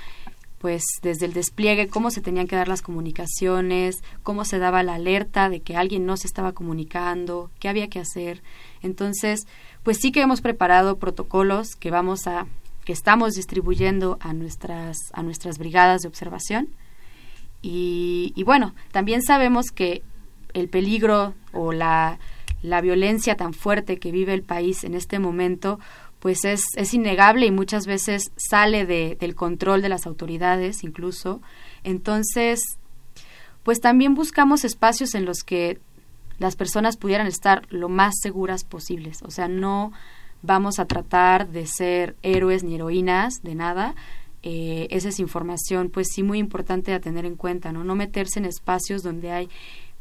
[0.58, 4.94] Pues desde el despliegue, cómo se tenían que dar las comunicaciones, cómo se daba la
[4.94, 8.42] alerta de que alguien no se estaba comunicando, qué había que hacer.
[8.82, 9.46] Entonces,
[9.82, 12.46] pues sí que hemos preparado protocolos que vamos a
[12.86, 16.68] que estamos distribuyendo a nuestras, a nuestras brigadas de observación.
[17.60, 20.02] Y, bueno, también sabemos que
[20.54, 22.20] el peligro o la,
[22.62, 25.78] la, violencia tan fuerte que vive el país en este momento,
[26.20, 31.40] pues es, es innegable y muchas veces sale de, del control de las autoridades incluso.
[31.84, 32.60] Entonces,
[33.62, 35.78] pues también buscamos espacios en los que
[36.38, 39.22] las personas pudieran estar lo más seguras posibles.
[39.22, 39.92] O sea, no
[40.42, 43.94] vamos a tratar de ser héroes ni heroínas de nada.
[44.42, 47.84] Eh, esa es información, pues sí, muy importante a tener en cuenta, ¿no?
[47.84, 49.48] No meterse en espacios donde hay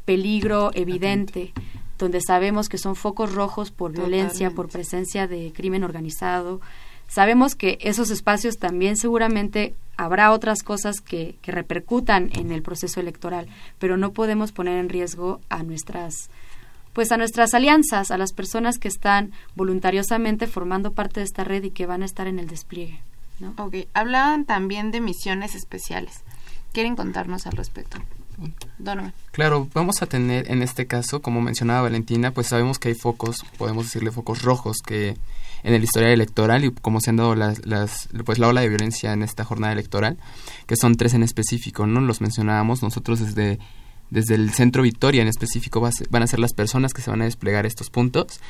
[0.04, 1.52] peligro evidente,
[1.98, 6.60] donde sabemos que son focos rojos por violencia, por presencia de crimen organizado.
[7.08, 13.00] Sabemos que esos espacios también seguramente habrá otras cosas que, que repercutan en el proceso
[13.00, 16.30] electoral, pero no podemos poner en riesgo a nuestras
[16.92, 21.62] pues a nuestras alianzas, a las personas que están voluntariosamente formando parte de esta red
[21.62, 23.02] y que van a estar en el despliegue.
[23.38, 23.52] ¿no?
[23.58, 26.22] Ok, hablaban también de misiones especiales.
[26.72, 27.98] ¿Quieren contarnos al respecto?
[29.32, 33.44] Claro, vamos a tener en este caso, como mencionaba Valentina, pues sabemos que hay focos,
[33.58, 35.16] podemos decirle focos rojos que
[35.62, 38.68] en el historial electoral y como se han dado las, las, pues la ola de
[38.68, 40.16] violencia en esta jornada electoral,
[40.66, 42.00] que son tres en específico, ¿no?
[42.00, 43.58] Los mencionábamos nosotros desde
[44.10, 47.24] desde el centro Victoria en específico van a ser las personas que se van a
[47.24, 48.40] desplegar estos puntos.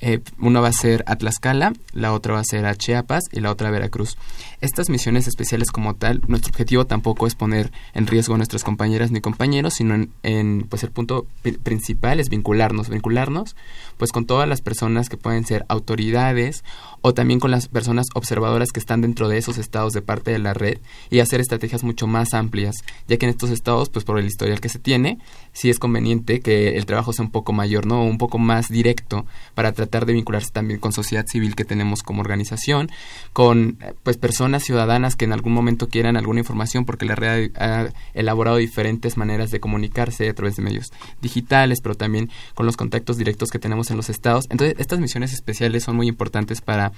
[0.00, 3.40] Eh, una va a ser a Tlaxcala, la otra va a ser a Chiapas y
[3.40, 4.18] la otra a Veracruz.
[4.60, 9.10] Estas misiones especiales como tal, nuestro objetivo tampoco es poner en riesgo a nuestras compañeras
[9.10, 11.26] ni compañeros, sino en, pues el punto
[11.62, 13.56] principal es vincularnos, vincularnos
[13.96, 16.64] pues con todas las personas que pueden ser autoridades
[17.00, 20.38] o también con las personas observadoras que están dentro de esos estados de parte de
[20.38, 20.78] la red
[21.10, 22.76] y hacer estrategias mucho más amplias,
[23.08, 25.18] ya que en estos estados, pues por el historial que se tiene,
[25.52, 28.02] sí es conveniente que el trabajo sea un poco mayor, ¿no?
[28.04, 32.20] Un poco más directo para tratar de vincularse también con sociedad civil que tenemos como
[32.20, 32.90] organización,
[33.32, 37.88] con pues personas ciudadanas que en algún momento quieran alguna información porque la red ha
[38.14, 43.16] elaborado diferentes maneras de comunicarse a través de medios digitales, pero también con los contactos
[43.16, 44.46] directos que tenemos en los estados.
[44.50, 46.92] Entonces, estas misiones especiales son muy importantes para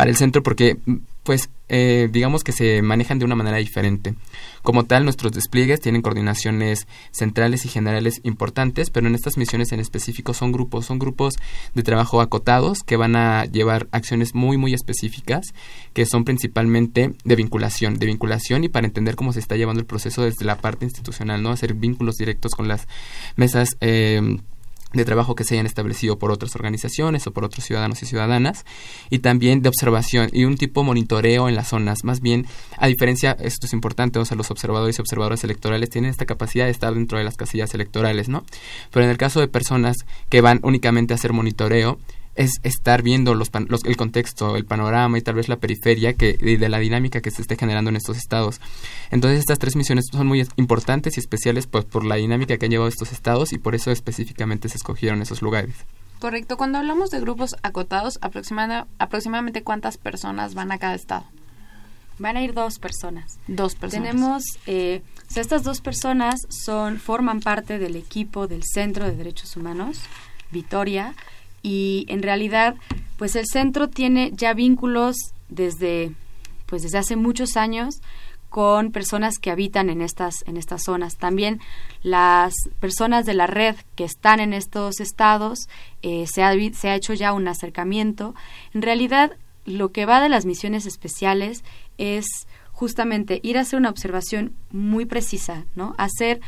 [0.00, 0.78] para el centro porque
[1.24, 4.14] pues eh, digamos que se manejan de una manera diferente.
[4.62, 9.78] Como tal, nuestros despliegues tienen coordinaciones centrales y generales importantes, pero en estas misiones en
[9.78, 11.34] específico son grupos, son grupos
[11.74, 15.52] de trabajo acotados que van a llevar acciones muy, muy específicas,
[15.92, 19.86] que son principalmente de vinculación, de vinculación y para entender cómo se está llevando el
[19.86, 21.50] proceso desde la parte institucional, ¿no?
[21.50, 22.88] Hacer vínculos directos con las
[23.36, 24.38] mesas eh,
[24.92, 28.64] de trabajo que se hayan establecido por otras organizaciones o por otros ciudadanos y ciudadanas
[29.08, 32.04] y también de observación y un tipo monitoreo en las zonas.
[32.04, 36.10] Más bien a diferencia esto es importante o sea los observadores y observadoras electorales tienen
[36.10, 38.44] esta capacidad de estar dentro de las casillas electorales no
[38.90, 39.96] pero en el caso de personas
[40.28, 41.98] que van únicamente a hacer monitoreo
[42.40, 43.50] es estar viendo los,
[43.84, 47.42] el contexto, el panorama y tal vez la periferia que, de la dinámica que se
[47.42, 48.62] esté generando en estos estados.
[49.10, 52.70] Entonces estas tres misiones son muy importantes y especiales pues, por la dinámica que han
[52.70, 55.74] llevado estos estados y por eso específicamente se escogieron esos lugares.
[56.18, 56.56] Correcto.
[56.56, 61.26] Cuando hablamos de grupos acotados, aproximadamente cuántas personas van a cada estado.
[62.18, 63.38] Van a ir dos personas.
[63.48, 64.08] Dos personas.
[64.08, 69.14] Tenemos, eh, o sea, estas dos personas son forman parte del equipo del Centro de
[69.14, 70.00] Derechos Humanos,
[70.50, 71.14] Vitoria,
[71.62, 72.74] y en realidad
[73.16, 75.16] pues el centro tiene ya vínculos
[75.48, 76.12] desde
[76.66, 78.00] pues desde hace muchos años
[78.48, 81.16] con personas que habitan en estas en estas zonas.
[81.16, 81.60] También
[82.02, 85.68] las personas de la red que están en estos estados
[86.02, 88.34] eh, se, ha, se ha hecho ya un acercamiento.
[88.74, 91.62] En realidad lo que va de las misiones especiales
[91.98, 92.24] es
[92.72, 96.40] justamente ir a hacer una observación muy precisa no hacer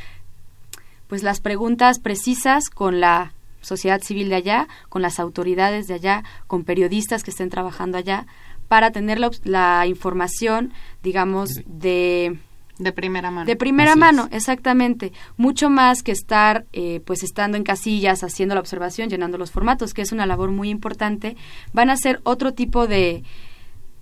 [1.07, 6.25] pues las preguntas precisas con la sociedad civil de allá, con las autoridades de allá,
[6.47, 8.27] con periodistas que estén trabajando allá,
[8.69, 10.73] para tener la, información,
[11.03, 12.39] digamos, de...
[12.79, 13.47] De primera mano.
[13.47, 15.13] De primera mano, exactamente.
[15.37, 19.95] Mucho más que estar, eh, pues, estando en casillas, haciendo la observación, llenando los formatos,
[19.95, 21.37] que es una labor muy importante.
[21.73, 23.25] Van a ser otro tipo de,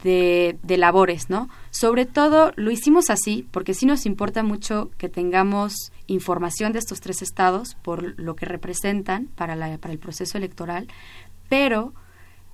[0.02, 1.48] de, de, labores, ¿no?
[1.70, 7.00] Sobre todo lo hicimos así porque sí nos importa mucho que tengamos información de estos
[7.00, 10.88] tres estados por lo que representan para, la, para el proceso electoral,
[11.48, 11.94] pero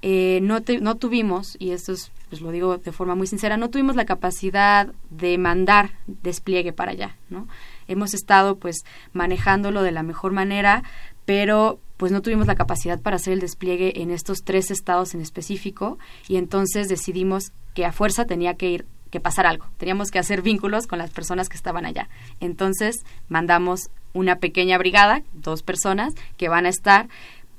[0.03, 3.71] eh, no, no tuvimos, y esto es, pues lo digo de forma muy sincera, no
[3.71, 7.49] tuvimos la capacidad de mandar despliegue para allá, ¿no?
[7.88, 10.83] Hemos estado pues manejándolo de la mejor manera,
[11.25, 15.23] pero pues no tuvimos la capacidad para hacer el despliegue en estos tres estados en
[15.23, 20.19] específico y entonces decidimos que a fuerza tenía que ir que pasar algo, teníamos que
[20.19, 22.09] hacer vínculos con las personas que estaban allá.
[22.40, 22.97] Entonces
[23.29, 27.09] mandamos una pequeña brigada, dos personas, que van a estar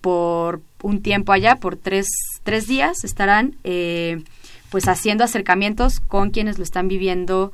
[0.01, 2.07] por un tiempo allá, por tres,
[2.43, 4.23] tres días, estarán eh,
[4.69, 7.51] pues haciendo acercamientos con quienes lo están viviendo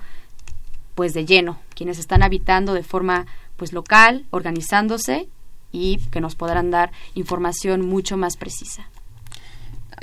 [0.96, 3.26] pues de lleno, quienes están habitando de forma
[3.58, 5.28] pues local, organizándose
[5.72, 8.88] y que nos podrán dar información mucho más precisa.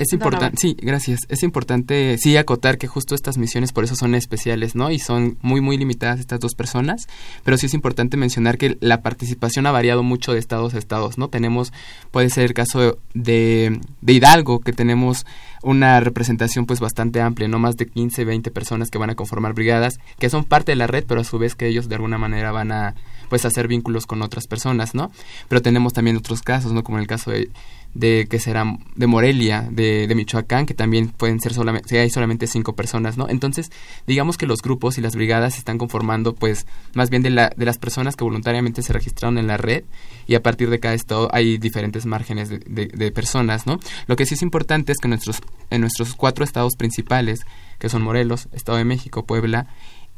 [0.01, 1.19] Es importante, sí, gracias.
[1.29, 4.89] Es importante, sí, acotar que justo estas misiones por eso son especiales, ¿no?
[4.89, 7.07] Y son muy, muy limitadas estas dos personas,
[7.43, 11.19] pero sí es importante mencionar que la participación ha variado mucho de estados a estados,
[11.19, 11.27] ¿no?
[11.27, 11.71] Tenemos,
[12.09, 15.27] puede ser el caso de, de Hidalgo, que tenemos
[15.61, 19.53] una representación pues bastante amplia, no más de 15, 20 personas que van a conformar
[19.53, 22.17] brigadas, que son parte de la red, pero a su vez que ellos de alguna
[22.17, 22.95] manera van a
[23.29, 25.09] pues hacer vínculos con otras personas, ¿no?
[25.47, 26.83] Pero tenemos también otros casos, ¿no?
[26.83, 27.49] Como en el caso de
[27.93, 32.47] de que será de Morelia, de, de, Michoacán, que también pueden ser solamente, hay solamente
[32.47, 33.27] cinco personas, ¿no?
[33.29, 33.71] Entonces,
[34.07, 37.51] digamos que los grupos y las brigadas se están conformando, pues, más bien de, la,
[37.55, 39.83] de las personas que voluntariamente se registraron en la red
[40.27, 43.79] y a partir de cada estado hay diferentes márgenes de, de, personas, ¿no?
[44.07, 47.41] Lo que sí es importante es que nuestros, en nuestros cuatro estados principales,
[47.79, 49.67] que son Morelos, Estado de México, Puebla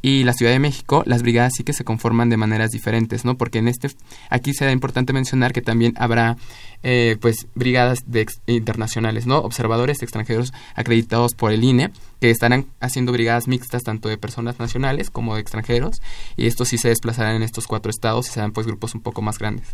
[0.05, 3.35] y la Ciudad de México, las brigadas sí que se conforman de maneras diferentes, ¿no?
[3.35, 3.87] Porque en este,
[4.29, 6.35] aquí será importante mencionar que también habrá,
[6.83, 9.37] eh, pues, brigadas de internacionales, ¿no?
[9.37, 11.89] Observadores extranjeros acreditados por el INE,
[12.19, 16.01] que estarán haciendo brigadas mixtas tanto de personas nacionales como de extranjeros,
[16.35, 19.21] y estos sí se desplazarán en estos cuatro estados y serán, pues, grupos un poco
[19.21, 19.73] más grandes.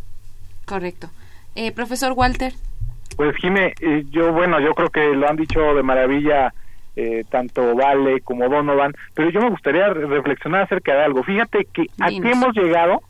[0.66, 1.10] Correcto.
[1.56, 2.54] Eh, profesor Walter.
[3.16, 6.54] Pues, Jime, eh, yo, bueno, yo creo que lo han dicho de maravilla
[7.00, 11.24] eh, tanto Vale como Donovan, pero yo me gustaría reflexionar acerca de algo.
[11.24, 13.02] Fíjate que aquí hemos llegado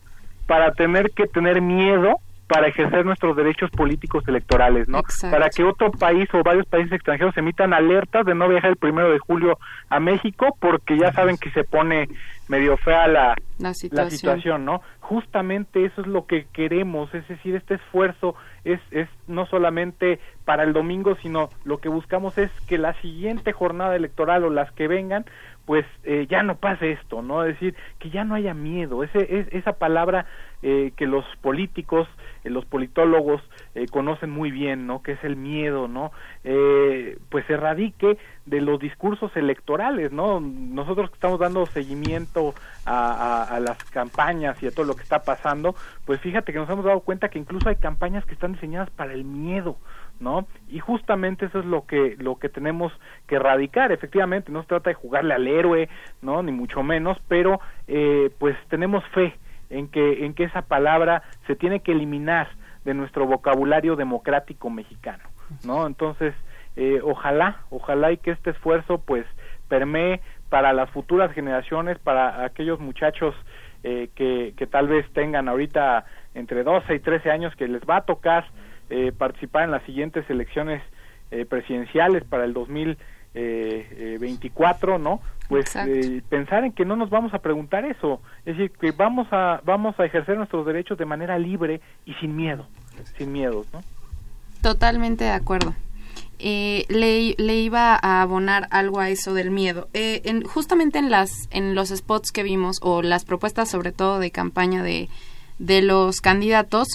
[0.46, 2.18] para tener que tener miedo
[2.50, 5.02] para ejercer nuestros derechos políticos electorales, ¿no?
[5.30, 9.08] Para que otro país o varios países extranjeros emitan alertas de no viajar el primero
[9.12, 9.56] de julio
[9.88, 12.08] a México porque ya saben que se pone
[12.48, 14.64] medio fea la, la, situación.
[14.64, 14.82] ¿no?
[14.98, 18.34] Justamente eso es lo que queremos, es decir, este esfuerzo
[18.64, 23.52] es, es no solamente para el domingo, sino lo que buscamos es que la siguiente
[23.52, 25.24] jornada electoral o las que vengan
[25.70, 27.44] pues eh, ya no pase esto, ¿no?
[27.44, 29.04] Es decir, que ya no haya miedo.
[29.04, 30.26] Ese, es, esa palabra
[30.62, 32.08] eh, que los políticos,
[32.44, 33.42] eh, los politólogos
[33.90, 35.02] conocen muy bien, ¿no?
[35.02, 36.10] Que es el miedo, ¿no?
[37.28, 40.40] pues se radique de los discursos electorales, ¿no?
[40.40, 45.22] Nosotros que estamos dando seguimiento a, a, las campañas y a todo lo que está
[45.22, 45.74] pasando,
[46.04, 49.12] pues fíjate que nos hemos dado cuenta que incluso hay campañas que están diseñadas para
[49.12, 49.76] el miedo,
[50.18, 50.46] ¿no?
[50.68, 52.92] Y justamente eso es lo que lo que tenemos
[53.26, 53.92] que erradicar.
[53.92, 55.88] Efectivamente, no se trata de jugarle al héroe,
[56.22, 56.42] ¿no?
[56.42, 59.34] Ni mucho menos, pero eh, pues tenemos fe
[59.70, 62.48] en que en que esa palabra se tiene que eliminar
[62.84, 65.24] de nuestro vocabulario democrático mexicano,
[65.64, 65.86] ¿no?
[65.86, 66.34] Entonces,
[66.76, 69.26] eh, ojalá, ojalá y que este esfuerzo pues
[69.68, 73.34] permee para las futuras generaciones, para aquellos muchachos
[73.82, 76.04] eh, que, que tal vez tengan ahorita
[76.34, 78.44] entre 12 y 13 años que les va a tocar
[78.90, 80.82] eh, participar en las siguientes elecciones
[81.30, 85.22] eh, presidenciales para el 2024, ¿no?
[85.50, 89.26] Pues eh, pensar en que no nos vamos a preguntar eso, es decir, que vamos
[89.32, 92.66] a vamos a ejercer nuestros derechos de manera libre y sin miedo,
[93.18, 93.80] sin miedo, ¿no?
[94.62, 95.74] Totalmente de acuerdo.
[96.38, 99.88] le, le, iba a abonar algo a eso del miedo.
[99.92, 104.30] en, justamente en las en los spots que vimos o las propuestas sobre todo de
[104.30, 105.08] campaña de,
[105.60, 106.88] de los candidatos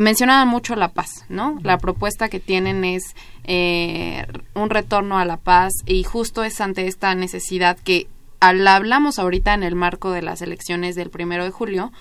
[0.00, 1.58] mencionaban mucho la paz, ¿no?
[1.62, 6.86] La propuesta que tienen es eh, un retorno a la paz y justo es ante
[6.86, 8.08] esta necesidad que
[8.40, 11.92] hablamos ahorita en el marco de las elecciones del primero de julio,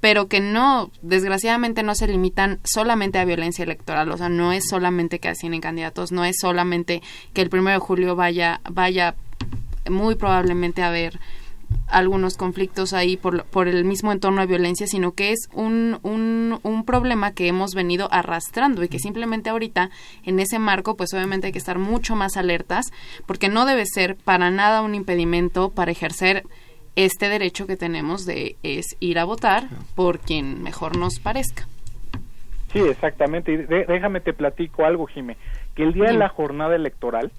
[0.00, 4.68] pero que no, desgraciadamente no se limitan solamente a violencia electoral, o sea, no es
[4.68, 7.02] solamente que asesinen candidatos, no es solamente
[7.32, 9.14] que el primero de julio vaya, vaya
[9.88, 11.20] muy probablemente a haber
[11.88, 16.58] algunos conflictos ahí por, por el mismo entorno de violencia, sino que es un, un,
[16.62, 19.90] un, problema que hemos venido arrastrando y que simplemente ahorita
[20.24, 22.86] en ese marco pues obviamente hay que estar mucho más alertas
[23.26, 26.44] porque no debe ser para nada un impedimento para ejercer
[26.96, 29.64] este derecho que tenemos de es ir a votar
[29.94, 31.66] por quien mejor nos parezca.
[32.72, 33.52] Sí, exactamente.
[33.52, 35.36] Y déjame te platico algo, Jime,
[35.74, 37.30] que el día de la jornada electoral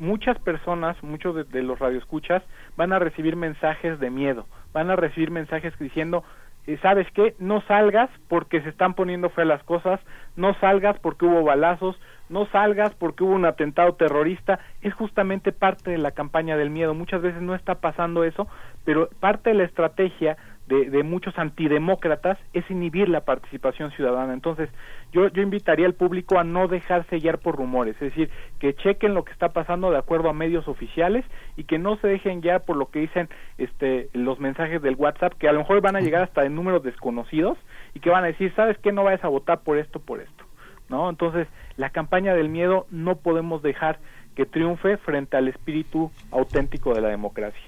[0.00, 2.42] muchas personas, muchos de, los radioescuchas,
[2.76, 6.24] van a recibir mensajes de miedo, van a recibir mensajes diciendo,
[6.66, 7.34] eh, ¿sabes qué?
[7.38, 10.00] No salgas porque se están poniendo feas las cosas,
[10.36, 15.90] no salgas porque hubo balazos, no salgas porque hubo un atentado terrorista, es justamente parte
[15.90, 16.94] de la campaña del miedo.
[16.94, 18.48] Muchas veces no está pasando eso,
[18.84, 20.36] pero parte de la estrategia
[20.70, 24.32] de, muchos antidemócratas es inhibir la participación ciudadana.
[24.32, 24.70] Entonces,
[25.12, 29.14] yo, yo invitaría al público a no dejarse guiar por rumores, es decir, que chequen
[29.14, 31.24] lo que está pasando de acuerdo a medios oficiales
[31.56, 35.34] y que no se dejen guiar por lo que dicen este, los mensajes del WhatsApp,
[35.34, 37.58] que a lo mejor van a llegar hasta en números desconocidos
[37.94, 38.92] y que van a decir, ¿sabes qué?
[38.92, 40.44] No vayas a votar por esto, por esto.
[40.88, 41.08] ¿No?
[41.08, 41.46] Entonces,
[41.76, 43.98] la campaña del miedo no podemos dejar
[44.34, 47.62] que triunfe frente al espíritu auténtico de la democracia.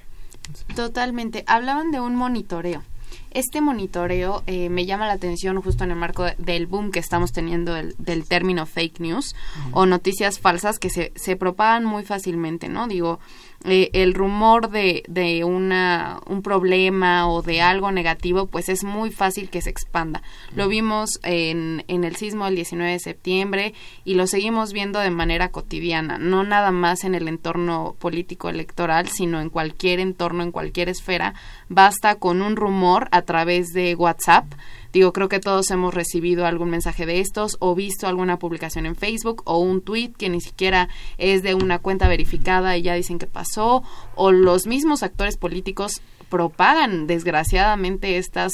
[0.75, 1.45] Totalmente.
[1.47, 2.83] Hablaban de un monitoreo.
[3.31, 7.33] Este monitoreo eh, me llama la atención justo en el marco del boom que estamos
[7.33, 9.35] teniendo del, del término fake news
[9.73, 12.89] o noticias falsas que se, se propagan muy fácilmente, ¿no?
[12.89, 13.21] Digo,
[13.65, 19.11] eh, el rumor de, de una, un problema o de algo negativo, pues es muy
[19.11, 20.23] fácil que se expanda.
[20.57, 25.11] Lo vimos en, en el sismo del 19 de septiembre y lo seguimos viendo de
[25.11, 30.51] manera cotidiana, no nada más en el entorno político electoral, sino en cualquier entorno, en
[30.51, 31.35] cualquier esfera.
[31.69, 34.47] Basta con un rumor a través de WhatsApp
[34.93, 38.97] Digo, creo que todos hemos recibido algún mensaje de estos o visto alguna publicación en
[38.97, 40.89] Facebook o un tweet que ni siquiera
[41.19, 43.83] es de una cuenta verificada y ya dicen que pasó
[44.15, 48.53] o los mismos actores políticos propagan desgraciadamente estas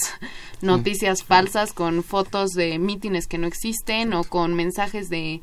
[0.63, 5.41] noticias falsas con fotos de mítines que no existen o con mensajes de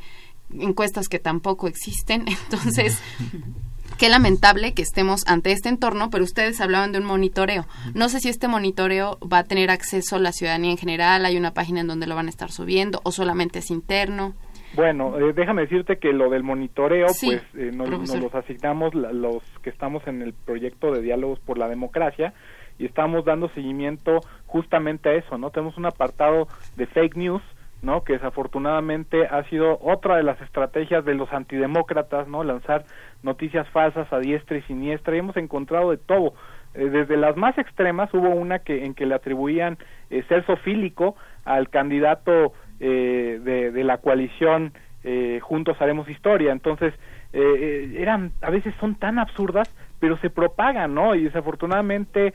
[0.54, 2.26] encuestas que tampoco existen.
[2.52, 3.00] Entonces,
[3.98, 7.66] qué lamentable que estemos ante este entorno, pero ustedes hablaban de un monitoreo.
[7.94, 11.38] No sé si este monitoreo va a tener acceso a la ciudadanía en general, hay
[11.38, 14.34] una página en donde lo van a estar subiendo o solamente es interno.
[14.76, 19.70] Bueno, eh, déjame decirte que lo del monitoreo, pues eh, nos, los asignamos los que
[19.70, 22.34] estamos en el proyecto de diálogos por la democracia
[22.78, 25.50] y estamos dando seguimiento justamente a eso, ¿no?
[25.52, 27.42] Tenemos un apartado de fake news
[27.86, 28.04] ¿no?
[28.04, 32.44] que desafortunadamente ha sido otra de las estrategias de los antidemócratas, ¿no?
[32.44, 32.84] lanzar
[33.24, 36.34] noticias falsas a diestra y siniestra y hemos encontrado de todo.
[36.74, 39.78] Eh, desde las más extremas hubo una que en que le atribuían
[40.10, 41.16] eh, ser sofílico
[41.46, 44.74] al candidato eh, de, la coalición
[45.04, 46.52] eh, Juntos Haremos Historia.
[46.52, 46.94] Entonces,
[47.34, 49.70] eran, a veces son tan absurdas,
[50.00, 51.16] pero se propagan, ¿no?
[51.16, 52.34] Y desafortunadamente,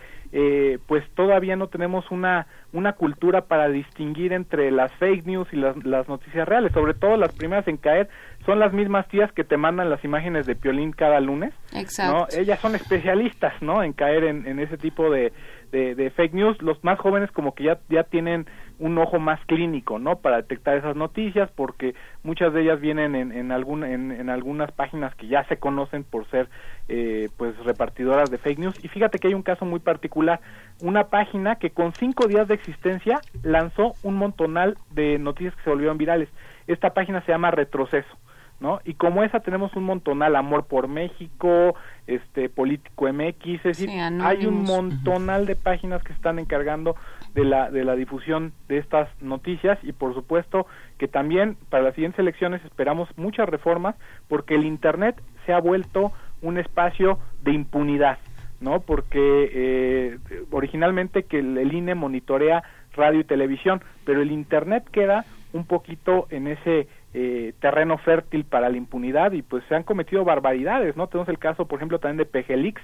[0.86, 5.76] pues todavía no tenemos una, una cultura para distinguir entre las fake news y las,
[5.84, 6.72] las noticias reales.
[6.72, 8.08] Sobre todo las primeras en caer
[8.46, 11.52] son las mismas tías que te mandan las imágenes de Piolín cada lunes.
[11.74, 12.18] Exacto.
[12.18, 12.40] ¿no?
[12.40, 13.82] Ellas son especialistas, ¿no?
[13.82, 15.32] En caer en, en ese tipo de,
[15.70, 16.60] de, fake news.
[16.62, 18.46] Los más jóvenes como que ya, ya tienen
[18.80, 20.16] un ojo más clínico, ¿no?
[20.16, 24.72] Para detectar esas noticias, porque muchas de ellas vienen en, en, algún, en, en algunas
[24.72, 26.48] páginas que ya se conocen por ser,
[26.88, 28.84] eh, pues, repartidoras de fake news.
[28.84, 30.40] Y fíjate que hay un caso muy particular.
[30.82, 35.70] Una página que con cinco días de existencia lanzó un montonal de noticias que se
[35.70, 36.30] volvieron virales.
[36.66, 38.16] Esta página se llama Retroceso.
[38.60, 38.80] ¿No?
[38.84, 41.74] Y como esa tenemos un montonal, Amor por México,
[42.06, 46.94] este Político MX, es decir, hay un montonal de páginas que están encargando
[47.34, 50.66] de la, de la difusión de estas noticias y por supuesto
[50.98, 53.96] que también para las siguientes elecciones esperamos muchas reformas
[54.28, 58.18] porque el Internet se ha vuelto un espacio de impunidad,
[58.60, 58.80] ¿no?
[58.80, 60.18] Porque eh,
[60.50, 62.62] originalmente que el INE monitorea
[62.94, 68.68] radio y televisión, pero el Internet queda un poquito en ese eh, terreno fértil para
[68.68, 71.08] la impunidad y pues se han cometido barbaridades, ¿no?
[71.08, 72.80] Tenemos el caso, por ejemplo, también de Pejelix,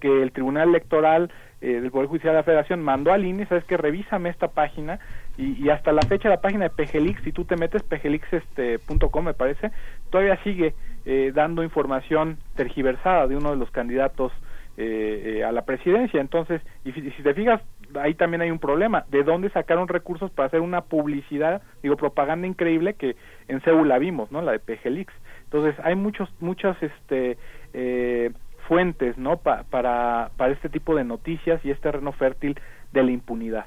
[0.00, 3.64] que el Tribunal Electoral eh, del Poder Judicial de la Federación mandó al INE, sabes
[3.64, 4.98] que revísame esta página
[5.38, 9.34] y, hasta la fecha la página de Pejelix, si tú te metes pejelix.com este, me
[9.34, 9.70] parece,
[10.10, 10.74] todavía sigue
[11.04, 14.32] eh, dando información tergiversada de uno de los candidatos
[14.78, 16.20] eh, a la presidencia.
[16.20, 17.62] Entonces, y si te fijas,
[18.00, 19.04] ahí también hay un problema.
[19.10, 23.16] ¿De dónde sacaron recursos para hacer una publicidad, digo, propaganda increíble que
[23.48, 24.42] en Seúl la vimos, ¿no?
[24.42, 25.12] La de PGLix.
[25.44, 27.38] Entonces, hay muchos, muchas, este,
[27.72, 28.32] eh,
[28.66, 29.38] fuentes, ¿no?
[29.38, 32.58] para, para este tipo de noticias y este terreno fértil
[32.92, 33.66] de la impunidad.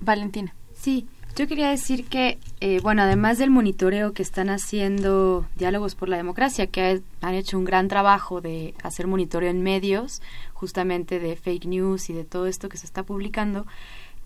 [0.00, 0.54] Valentina.
[0.72, 6.08] Sí, yo quería decir que, eh, bueno, además del monitoreo que están haciendo Diálogos por
[6.08, 10.22] la Democracia, que han hecho un gran trabajo de hacer monitoreo en medios,
[10.58, 13.64] justamente de fake news y de todo esto que se está publicando,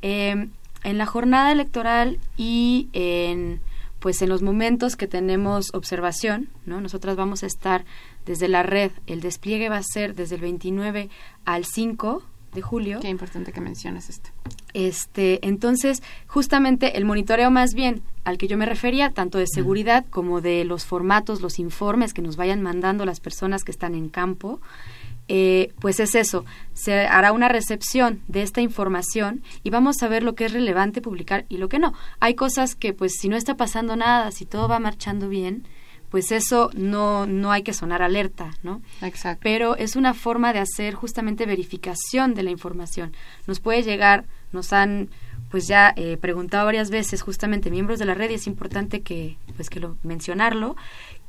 [0.00, 0.48] eh,
[0.82, 3.60] en la jornada electoral y en
[4.00, 6.80] pues en los momentos que tenemos observación, ¿no?
[6.80, 7.84] Nosotras vamos a estar
[8.26, 11.08] desde la red, el despliegue va a ser desde el 29
[11.44, 12.20] al 5
[12.52, 12.98] de julio.
[13.00, 14.30] Qué importante que menciones esto.
[14.74, 20.04] Este, entonces, justamente el monitoreo más bien al que yo me refería, tanto de seguridad
[20.10, 24.08] como de los formatos, los informes que nos vayan mandando las personas que están en
[24.08, 24.60] campo,
[25.34, 30.22] eh, pues es eso, se hará una recepción de esta información y vamos a ver
[30.22, 31.94] lo que es relevante publicar y lo que no.
[32.20, 35.66] Hay cosas que pues si no está pasando nada, si todo va marchando bien,
[36.10, 38.82] pues eso no, no hay que sonar alerta, ¿no?
[39.00, 39.40] Exacto.
[39.42, 43.16] Pero es una forma de hacer justamente verificación de la información.
[43.46, 45.08] Nos puede llegar, nos han
[45.50, 49.38] pues ya eh, preguntado varias veces justamente miembros de la red y es importante que
[49.56, 50.76] pues que lo mencionarlo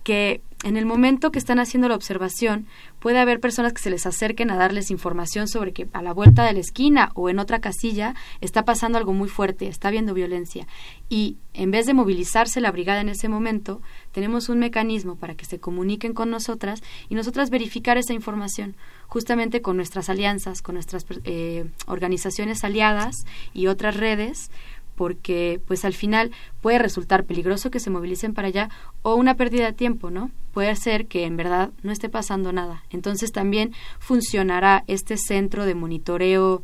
[0.04, 2.68] que en el momento que están haciendo la observación
[3.00, 6.46] puede haber personas que se les acerquen a darles información sobre que a la vuelta
[6.46, 10.66] de la esquina o en otra casilla está pasando algo muy fuerte, está habiendo violencia.
[11.10, 13.82] Y en vez de movilizarse la brigada en ese momento,
[14.14, 18.76] tenemos un mecanismo para que se comuniquen con nosotras y nosotras verificar esa información,
[19.08, 24.50] justamente con nuestras alianzas, con nuestras eh, organizaciones aliadas y otras redes
[24.96, 26.32] porque pues al final
[26.62, 28.70] puede resultar peligroso que se movilicen para allá
[29.02, 30.32] o una pérdida de tiempo, ¿no?
[30.54, 32.84] Puede ser que en verdad no esté pasando nada.
[32.90, 36.64] Entonces también funcionará este centro de monitoreo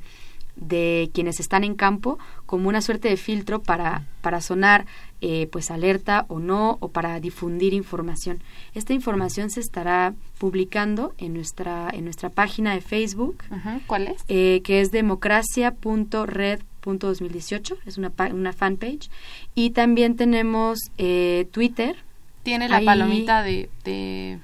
[0.59, 4.86] de quienes están en campo como una suerte de filtro para, para sonar
[5.21, 8.41] eh, pues alerta o no o para difundir información.
[8.73, 13.43] Esta información se estará publicando en nuestra en nuestra página de Facebook.
[13.88, 14.23] ¿Cuál es?
[14.27, 19.09] Eh, que es democracia.red 2018, es una, una fanpage.
[19.55, 21.97] Y también tenemos eh, Twitter.
[22.43, 24.39] Tiene la palomita de, de,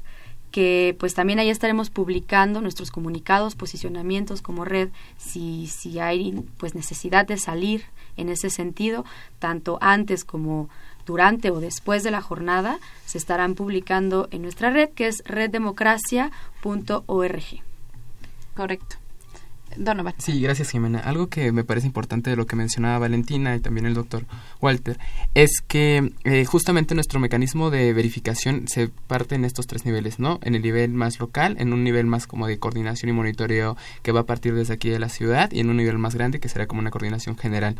[0.51, 6.75] que pues también ahí estaremos publicando nuestros comunicados, posicionamientos como red, si, si hay pues
[6.75, 7.85] necesidad de salir
[8.17, 9.05] en ese sentido,
[9.37, 10.69] tanto antes como
[11.09, 17.43] durante o después de la jornada se estarán publicando en nuestra red que es reddemocracia.org.
[18.55, 18.97] Correcto.
[19.77, 20.13] Donovan.
[20.17, 20.99] Sí, gracias Jimena.
[20.99, 24.25] Algo que me parece importante de lo que mencionaba Valentina y también el doctor
[24.61, 24.97] Walter
[25.33, 30.39] es que eh, justamente nuestro mecanismo de verificación se parte en estos tres niveles, ¿no?
[30.43, 34.11] En el nivel más local, en un nivel más como de coordinación y monitoreo que
[34.11, 36.49] va a partir desde aquí de la ciudad y en un nivel más grande que
[36.49, 37.75] será como una coordinación general.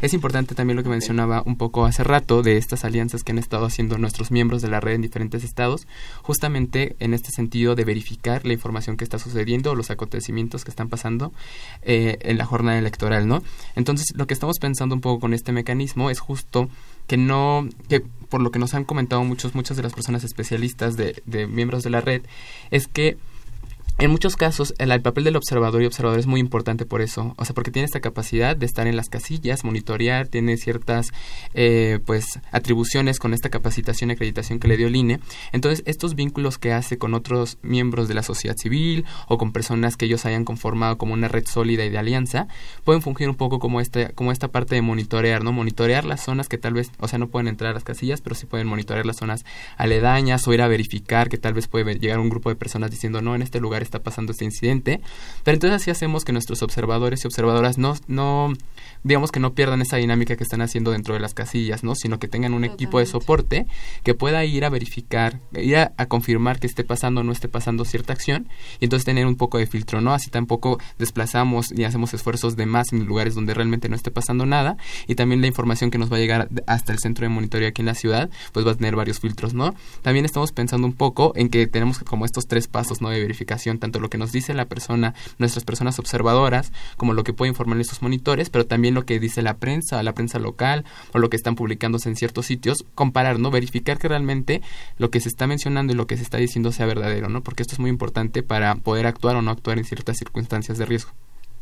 [0.00, 3.38] Es importante también lo que mencionaba un poco hace rato de estas alianzas que han
[3.38, 5.86] estado haciendo nuestros miembros de la red en diferentes estados,
[6.22, 10.88] justamente en este sentido de verificar la información que está sucediendo, los acontecimientos que están
[10.88, 11.32] pasando
[11.82, 13.42] eh, en la jornada electoral, ¿no?
[13.76, 16.68] Entonces, lo que estamos pensando un poco con este mecanismo es justo
[17.06, 20.96] que no, que por lo que nos han comentado muchos, muchas de las personas especialistas
[20.96, 22.22] de, de miembros de la red,
[22.70, 23.18] es que
[23.96, 27.44] en muchos casos, el, papel del observador y observador es muy importante por eso, o
[27.44, 31.12] sea, porque tiene esta capacidad de estar en las casillas, monitorear, tiene ciertas,
[31.54, 35.20] eh, pues, atribuciones con esta capacitación y acreditación que le dio el INE.
[35.52, 39.96] Entonces, estos vínculos que hace con otros miembros de la sociedad civil o con personas
[39.96, 42.48] que ellos hayan conformado como una red sólida y de alianza,
[42.82, 45.52] pueden fungir un poco como, este, como esta parte de monitorear, ¿no?
[45.52, 48.34] Monitorear las zonas que tal vez, o sea, no pueden entrar a las casillas, pero
[48.34, 49.44] sí pueden monitorear las zonas
[49.76, 53.22] aledañas o ir a verificar que tal vez puede llegar un grupo de personas diciendo,
[53.22, 55.00] no, en este lugar está pasando este incidente.
[55.42, 58.52] Pero entonces así hacemos que nuestros observadores y observadoras no, no
[59.04, 61.94] digamos que no pierdan esa dinámica que están haciendo dentro de las casillas, ¿no?
[61.94, 63.66] Sino que tengan un equipo de soporte
[64.02, 67.84] que pueda ir a verificar, ir a, confirmar que esté pasando o no esté pasando
[67.84, 68.48] cierta acción
[68.80, 70.12] y entonces tener un poco de filtro, ¿no?
[70.12, 74.46] Así tampoco desplazamos y hacemos esfuerzos de más en lugares donde realmente no esté pasando
[74.46, 74.76] nada
[75.06, 77.82] y también la información que nos va a llegar hasta el centro de monitoreo aquí
[77.82, 79.74] en la ciudad, pues va a tener varios filtros, ¿no?
[80.02, 83.10] También estamos pensando un poco en que tenemos como estos tres pasos, ¿no?
[83.10, 87.32] De verificación, tanto lo que nos dice la persona, nuestras personas observadoras, como lo que
[87.32, 91.18] puede informar estos monitores, pero también lo que dice la prensa, la prensa local o
[91.18, 93.50] lo que están publicándose en ciertos sitios, comparar, ¿no?
[93.50, 94.62] Verificar que realmente
[94.98, 97.42] lo que se está mencionando y lo que se está diciendo sea verdadero, ¿no?
[97.42, 100.86] Porque esto es muy importante para poder actuar o no actuar en ciertas circunstancias de
[100.86, 101.12] riesgo.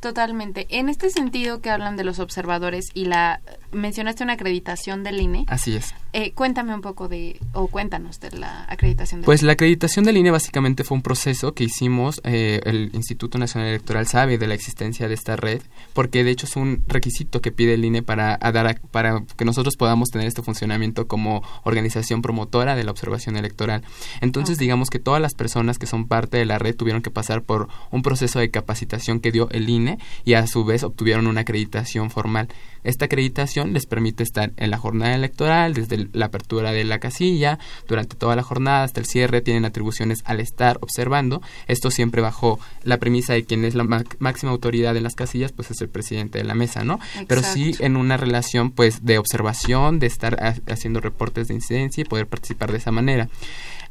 [0.02, 0.66] Totalmente.
[0.68, 3.40] En este sentido que hablan de los observadores y la
[3.70, 5.44] mencionaste una acreditación del INE.
[5.46, 5.94] Así es.
[6.12, 9.46] Eh, cuéntame un poco de, o cuéntanos de la acreditación del Pues e.
[9.46, 14.08] la acreditación del INE básicamente fue un proceso que hicimos, eh, el Instituto Nacional Electoral
[14.08, 15.62] sabe de la existencia de esta red,
[15.94, 19.76] porque de hecho es un requisito que pide el INE para, dar para que nosotros
[19.76, 23.82] podamos tener este funcionamiento como organización promotora de la observación electoral.
[24.20, 27.42] Entonces digamos que todas las personas que son parte de la red tuvieron que pasar
[27.42, 29.91] por un proceso de capacitación que dio el INE
[30.24, 32.48] y a su vez obtuvieron una acreditación formal.
[32.84, 37.58] Esta acreditación les permite estar en la jornada electoral, desde la apertura de la casilla,
[37.86, 41.42] durante toda la jornada hasta el cierre, tienen atribuciones al estar observando.
[41.68, 43.84] Esto siempre bajo la premisa de quien es la
[44.18, 46.98] máxima autoridad en las casillas, pues es el presidente de la mesa, ¿no?
[47.28, 52.04] Pero sí en una relación pues de observación, de estar haciendo reportes de incidencia y
[52.04, 53.28] poder participar de esa manera.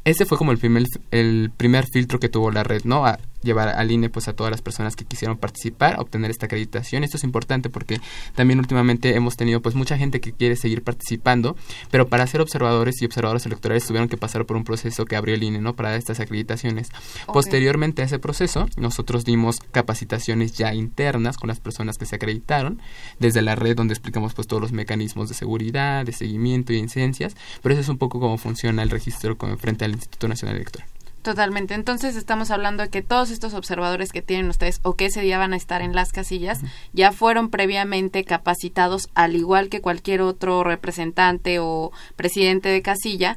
[0.04, 3.06] Ese fue como el primer, el primer filtro que tuvo la red, ¿no?
[3.06, 7.04] A llevar al INE pues a todas las personas que quisieron participar, obtener esta acreditación.
[7.04, 8.00] Esto es importante porque
[8.34, 11.56] también últimamente hemos tenido pues mucha gente que quiere seguir participando,
[11.90, 15.34] pero para ser observadores y observadores electorales tuvieron que pasar por un proceso que abrió
[15.34, 15.74] el INE, ¿no?
[15.74, 16.88] Para estas acreditaciones.
[17.26, 22.80] Posteriormente a ese proceso, nosotros dimos capacitaciones ya internas con las personas que se acreditaron,
[23.18, 26.82] desde la red donde explicamos pues todos los mecanismos de seguridad, de seguimiento y de
[26.82, 30.88] incidencias, pero eso es un poco cómo funciona el registro frente al Instituto Nacional Electoral.
[31.22, 31.74] Totalmente.
[31.74, 35.38] Entonces estamos hablando de que todos estos observadores que tienen ustedes o que ese día
[35.38, 36.60] van a estar en las casillas
[36.92, 43.36] ya fueron previamente capacitados al igual que cualquier otro representante o presidente de casilla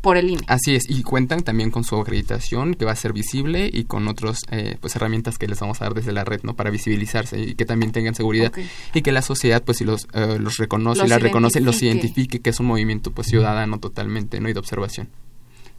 [0.00, 0.42] por el INE.
[0.46, 4.06] Así es, y cuentan también con su acreditación que va a ser visible y con
[4.06, 6.54] otras eh, pues herramientas que les vamos a dar desde la red, ¿no?
[6.54, 8.52] Para visibilizarse y que también tengan seguridad
[8.94, 12.40] y que la sociedad pues si los, eh, los reconoce y las reconoce, los identifique
[12.40, 14.48] que es un movimiento pues ciudadano totalmente, ¿no?
[14.48, 15.08] Y de observación.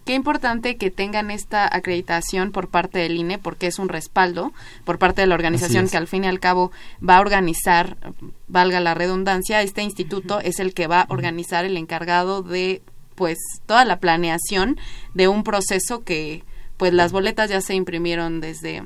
[0.08, 4.54] Qué importante que tengan esta acreditación por parte del INE porque es un respaldo
[4.86, 6.72] por parte de la organización que al fin y al cabo
[7.08, 7.98] va a organizar,
[8.48, 12.82] valga la redundancia, este instituto es el que va a organizar el encargado de
[13.16, 14.78] pues toda la planeación
[15.14, 16.46] de un proceso que
[16.78, 18.84] pues las boletas ya se imprimieron desde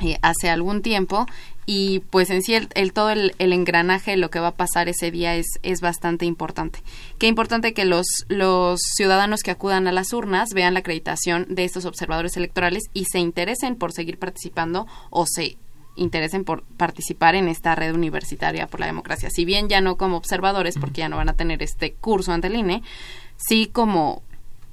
[0.00, 1.24] eh, hace algún tiempo
[1.64, 5.36] y pues en sí el, todo el, engranaje lo que va a pasar ese día
[5.36, 6.82] es, es bastante importante.
[7.18, 11.64] Qué importante que los, los ciudadanos que acudan a las urnas vean la acreditación de
[11.64, 15.56] estos observadores electorales y se interesen por seguir participando o se
[15.94, 19.30] interesen por participar en esta red universitaria por la democracia.
[19.30, 22.48] Si bien ya no como observadores, porque ya no van a tener este curso ante
[22.48, 22.82] el INE,
[23.36, 24.22] sí como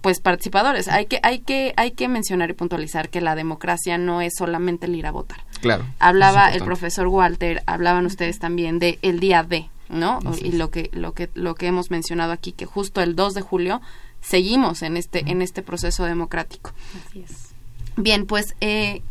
[0.01, 0.87] pues participadores.
[0.87, 4.85] Hay que, hay que, hay que mencionar y puntualizar que la democracia no es solamente
[4.85, 5.43] el ir a votar.
[5.61, 5.85] Claro.
[5.99, 10.19] Hablaba el profesor Walter, hablaban ustedes también de el día D, ¿no?
[10.41, 13.41] y lo que, lo que, lo que hemos mencionado aquí, que justo el 2 de
[13.41, 13.81] julio
[14.21, 16.71] seguimos en este, en este proceso democrático.
[17.07, 17.49] Así es.
[17.97, 19.01] Bien, pues eh,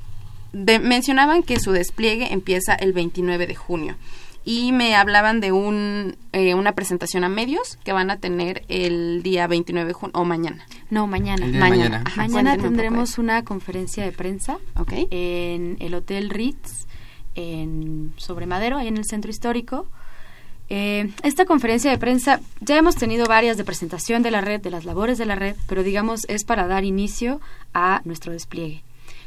[0.52, 3.96] mencionaban que su despliegue empieza el 29 de junio
[4.48, 9.22] y me hablaban de un, eh, una presentación a medios que van a tener el
[9.22, 10.66] día 29 de junio o mañana.
[10.88, 11.46] No, mañana.
[11.46, 12.56] Mañana, mañana.
[12.56, 14.56] tendremos una conferencia de prensa
[15.10, 16.86] en el Hotel Ritz
[17.34, 19.86] en Sobre Madero, ahí en el centro histórico.
[20.70, 24.70] Eh, esta conferencia de prensa, ya hemos tenido varias de presentación de la red, de
[24.70, 27.42] las labores de la red, pero digamos es para dar inicio
[27.74, 28.82] a nuestro despliegue.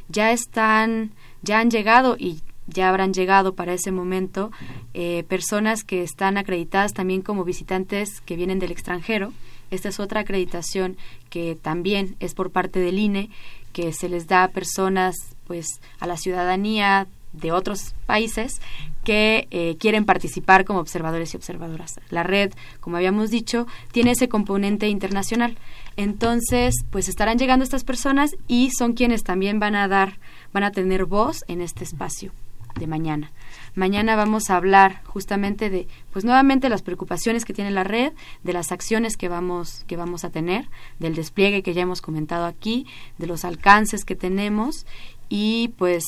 [0.10, 1.12] Ya están,
[1.44, 4.52] ya han llegado y ya habrán llegado para ese momento
[4.94, 9.34] eh, personas que están acreditadas también como visitantes que vienen del extranjero.
[9.72, 10.98] Esta es otra acreditación
[11.30, 13.30] que también es por parte del INE,
[13.72, 15.16] que se les da a personas,
[15.48, 18.60] pues, a la ciudadanía de otros países
[19.06, 22.02] que eh, quieren participar como observadores y observadoras.
[22.10, 22.52] La red,
[22.82, 25.58] como habíamos dicho, tiene ese componente internacional.
[25.96, 30.20] Entonces, pues estarán llegando estas personas y son quienes también van a dar,
[30.52, 32.34] van a tener voz en este espacio
[32.80, 33.32] de mañana.
[33.76, 38.12] Mañana vamos a hablar justamente de, pues nuevamente las preocupaciones que tiene la red,
[38.44, 40.68] de las acciones que vamos, que vamos a tener,
[41.00, 42.86] del despliegue que ya hemos comentado aquí,
[43.18, 44.86] de los alcances que tenemos
[45.30, 46.04] y pues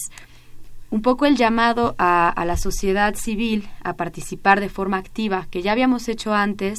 [0.93, 5.71] un poco el llamado a, la sociedad civil a participar de forma activa, que ya
[5.71, 6.77] habíamos hecho antes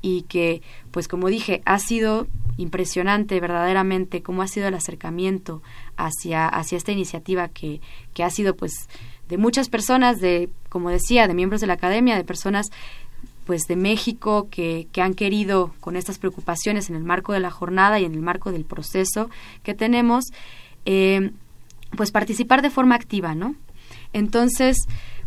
[0.00, 2.26] y que, pues como dije, ha sido
[2.56, 5.62] impresionante verdaderamente cómo ha sido el acercamiento
[5.96, 7.80] hacia, hacia esta iniciativa que,
[8.14, 8.88] que ha sido pues
[9.28, 12.70] de muchas personas, de, como decía, de miembros de la academia, de personas
[13.44, 17.50] pues de México que, que han querido con estas preocupaciones en el marco de la
[17.50, 19.30] jornada y en el marco del proceso
[19.62, 20.26] que tenemos,
[20.84, 21.32] eh,
[21.96, 23.56] pues participar de forma activa, ¿no?
[24.12, 24.76] Entonces,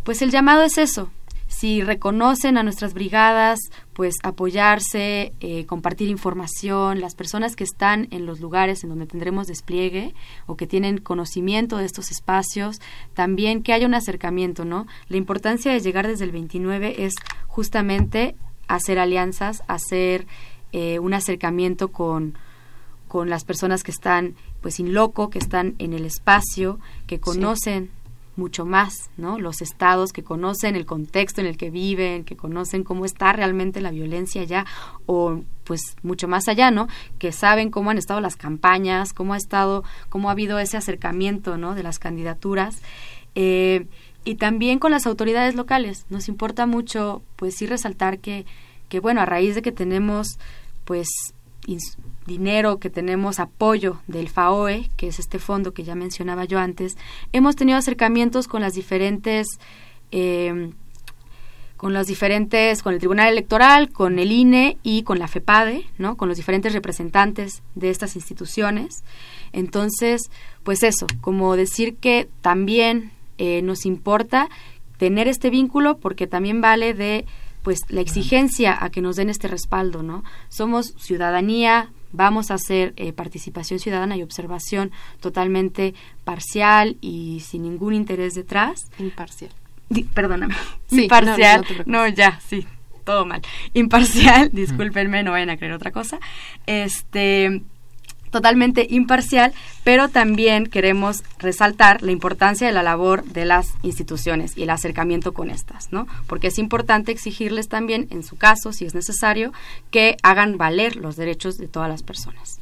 [0.04, 1.10] pues el llamado es eso.
[1.48, 3.60] Si reconocen a nuestras brigadas,
[3.94, 9.48] pues apoyarse, eh, compartir información, las personas que están en los lugares en donde tendremos
[9.48, 10.16] despliegue
[10.48, 12.82] o que tienen conocimiento de estos espacios,
[13.14, 14.88] también que haya un acercamiento, ¿no?
[15.08, 17.14] La importancia de llegar desde el 29 es
[17.48, 18.36] justamente
[18.68, 20.26] hacer alianzas, hacer
[20.72, 22.38] eh, un acercamiento con,
[23.08, 27.92] con las personas que están pues in loco, que están en el espacio, que conocen
[28.36, 29.40] mucho más, ¿no?
[29.40, 33.82] Los estados que conocen el contexto en el que viven, que conocen cómo está realmente
[33.82, 34.66] la violencia allá
[35.06, 36.88] o pues mucho más allá, ¿no?
[37.18, 41.58] Que saben cómo han estado las campañas, cómo ha estado, cómo ha habido ese acercamiento,
[41.58, 41.76] ¿no?
[41.76, 42.82] De las candidaturas
[43.36, 43.88] eh,
[44.24, 46.06] y también con las autoridades locales.
[46.10, 48.46] Nos importa mucho, pues sí resaltar que,
[48.90, 50.40] que bueno, a raíz de que tenemos,
[50.86, 51.08] pues
[52.26, 56.98] dinero, que tenemos apoyo del FAOE, que es este fondo que ya mencionaba yo antes,
[57.34, 59.48] hemos tenido acercamientos con las diferentes
[60.12, 60.72] eh,
[61.78, 66.16] con los diferentes, con el Tribunal Electoral, con el INE y con la FEPADE, ¿no?
[66.16, 69.04] Con los diferentes representantes de estas instituciones.
[69.52, 70.32] Entonces,
[70.64, 74.50] pues eso, como decir que también eh, nos importa
[74.98, 77.26] tener este vínculo porque también vale de
[77.62, 80.24] pues la exigencia a que nos den este respaldo, ¿no?
[80.50, 85.94] Somos ciudadanía, vamos a hacer eh, participación ciudadana y observación totalmente
[86.24, 88.86] parcial y sin ningún interés detrás.
[89.00, 89.52] Imparcial.
[90.14, 90.56] perdóname.
[90.92, 91.66] Imparcial.
[91.86, 92.66] no, ya, sí,
[93.04, 93.42] todo mal.
[93.74, 96.20] Imparcial, discúlpenme, no vayan a creer otra cosa.
[96.66, 97.62] Este
[98.32, 99.54] totalmente imparcial,
[99.84, 105.34] pero también queremos resaltar la importancia de la labor de las instituciones y el acercamiento
[105.34, 106.08] con estas, ¿no?
[106.28, 109.54] Porque es importante exigirles también, en su caso, si es necesario,
[109.92, 112.60] que hagan valer los derechos de todas las personas.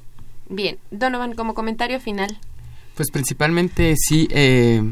[0.50, 2.38] Bien, Donovan, como comentario final.
[2.96, 4.84] Pues principalmente sí, eh,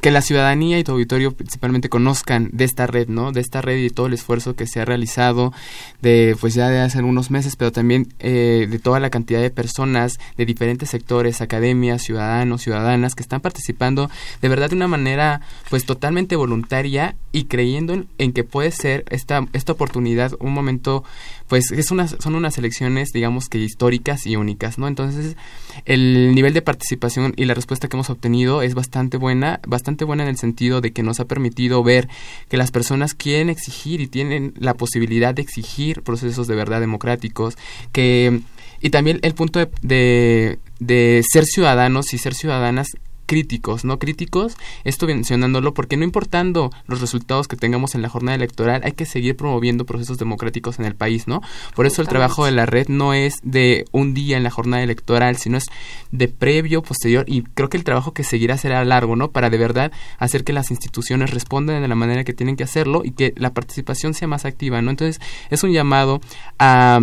[0.00, 3.32] que la ciudadanía y tu auditorio principalmente conozcan de esta red, ¿no?
[3.32, 5.52] De esta red y de todo el esfuerzo que se ha realizado
[6.00, 9.50] de, pues ya de hace algunos meses, pero también eh, de toda la cantidad de
[9.50, 15.42] personas de diferentes sectores, academias, ciudadanos, ciudadanas que están participando de verdad de una manera,
[15.68, 21.04] pues totalmente voluntaria y creyendo en, que puede ser esta, esta oportunidad un momento,
[21.50, 24.86] pues es una, son unas elecciones, digamos que históricas y únicas, ¿no?
[24.86, 25.36] Entonces,
[25.84, 30.22] el nivel de participación y la respuesta que hemos obtenido es bastante buena, bastante buena
[30.22, 32.08] en el sentido de que nos ha permitido ver
[32.48, 37.58] que las personas quieren exigir y tienen la posibilidad de exigir procesos de verdad democráticos,
[37.90, 38.42] que
[38.80, 42.92] y también el punto de, de ser ciudadanos y ser ciudadanas
[43.30, 44.00] críticos, ¿no?
[44.00, 48.90] Críticos, esto mencionándolo porque no importando los resultados que tengamos en la jornada electoral, hay
[48.90, 51.40] que seguir promoviendo procesos democráticos en el país, ¿no?
[51.76, 54.82] Por eso el trabajo de la red no es de un día en la jornada
[54.82, 55.66] electoral, sino es
[56.10, 59.30] de previo, posterior y creo que el trabajo que seguirá será largo, ¿no?
[59.30, 63.02] Para de verdad hacer que las instituciones respondan de la manera que tienen que hacerlo
[63.04, 64.90] y que la participación sea más activa, ¿no?
[64.90, 65.20] Entonces,
[65.50, 66.20] es un llamado
[66.58, 66.98] a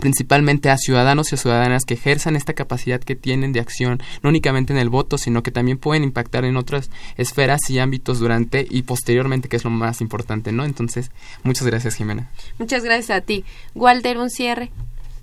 [0.00, 4.30] principalmente a ciudadanos y a ciudadanas que ejerzan esta capacidad que tienen de acción, no
[4.30, 8.66] únicamente en el voto, sino que también pueden impactar en otras esferas y ámbitos durante
[8.68, 10.64] y posteriormente, que es lo más importante, ¿no?
[10.64, 11.10] Entonces,
[11.42, 12.30] muchas gracias, Jimena.
[12.58, 13.44] Muchas gracias a ti.
[13.74, 14.70] Walter, un cierre.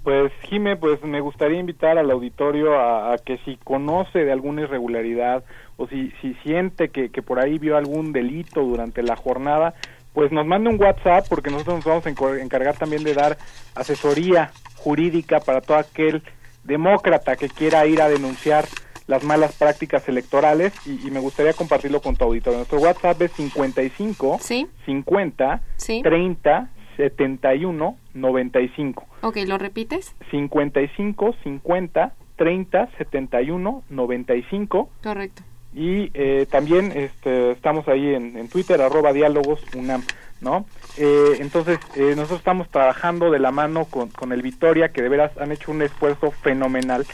[0.06, 5.44] Pues, Jimé, pues me gustaría invitar al auditorio a, que si conoce de alguna irregularidad
[5.78, 9.74] o si, si siente que, que por ahí vio algún delito durante la jornada,
[10.16, 13.38] pues nos mande un WhatsApp porque nosotros nos vamos a encargar también de dar
[13.76, 16.24] asesoría jurídica para todo aquel
[16.64, 18.66] demócrata que quiera ir a denunciar
[19.08, 22.58] las malas prácticas electorales y, me gustaría compartirlo con tu auditorio.
[22.58, 24.68] Nuestro WhatsApp es 55 ¿Sí?
[24.86, 26.02] 50 ¿Sí?
[26.02, 29.06] 30 71 95.
[29.22, 30.16] Ok, ¿lo repites?
[30.32, 34.90] 55 50 30 71 95.
[35.04, 35.44] Correcto
[35.76, 40.04] y eh, también este, estamos ahí en, Twitter, arroba diálogos UNAM,
[40.40, 40.66] ¿no?
[40.98, 45.10] Eh, entonces, eh, nosotros estamos trabajando de la mano con, con el Vitoria, que de
[45.10, 47.06] veras han hecho un esfuerzo fenomenal,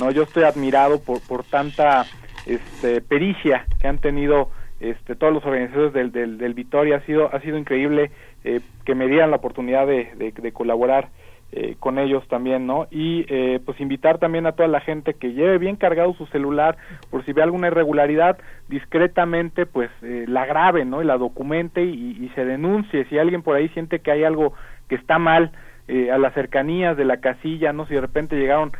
[0.00, 0.10] ¿no?
[0.10, 2.06] Yo estoy admirado por, por tanta
[2.46, 4.48] este, pericia que han tenido
[4.80, 8.10] este, todos los organizadores del, del, del Vitoria, ha sido, ha sido increíble
[8.84, 11.08] que me dieran la oportunidad de, de colaborar
[11.52, 12.88] eh, con ellos también, ¿no?
[12.90, 16.76] Y eh, pues invitar también a toda la gente que lleve bien cargado su celular
[17.08, 18.36] por si ve alguna irregularidad,
[18.68, 21.02] discretamente pues eh, la grabe, ¿no?
[21.02, 23.04] Y la documente y, se denuncie.
[23.06, 24.54] Si alguien por ahí siente que hay algo
[24.88, 25.52] que está mal
[26.12, 27.86] a las cercanías de la casilla, ¿no?
[27.86, 28.72] Si de repente llegaron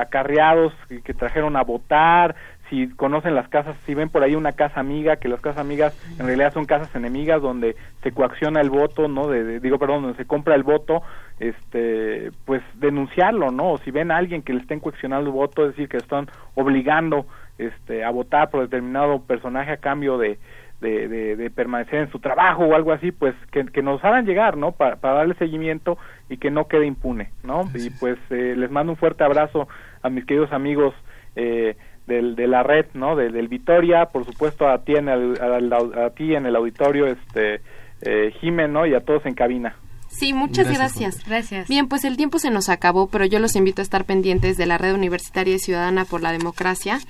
[0.00, 0.72] acarreados
[1.04, 2.34] que trajeron a votar,
[2.74, 5.96] si conocen las casas, si ven por ahí una casa amiga, que las casas amigas
[6.18, 9.28] en realidad son casas enemigas donde se coacciona el voto, ¿no?
[9.28, 11.02] De, digo, perdón, donde se compra el voto,
[11.38, 13.72] este, pues denunciarlo, ¿no?
[13.72, 16.28] O si ven a alguien que le estén coaccionando el voto, es decir, que están
[16.54, 17.26] obligando
[17.58, 20.38] este, a votar por determinado personaje a cambio de,
[20.80, 24.56] de, de, permanecer en su trabajo o algo así, pues que, que nos hagan llegar,
[24.56, 24.72] ¿no?
[24.72, 25.96] Para, para, darle seguimiento
[26.28, 27.64] y que no quede impune, ¿no?
[27.74, 29.68] Y pues eh, les mando un fuerte abrazo
[30.02, 30.94] a mis queridos amigos
[31.36, 31.76] eh,
[32.06, 33.16] del, de la red, ¿no?
[33.16, 37.60] del Vitoria, por supuesto a ti en el, a, ti en el auditorio, este,
[38.02, 38.32] eh,
[38.68, 38.86] ¿no?
[38.86, 39.76] Y a todos en cabina.
[40.08, 41.24] Sí, muchas gracias.
[41.26, 41.66] gracias.
[41.66, 44.66] Bien, pues el tiempo se nos acabó, pero yo los invito a estar pendientes de
[44.66, 47.00] la Red Universitaria y Ciudadana por la Democracia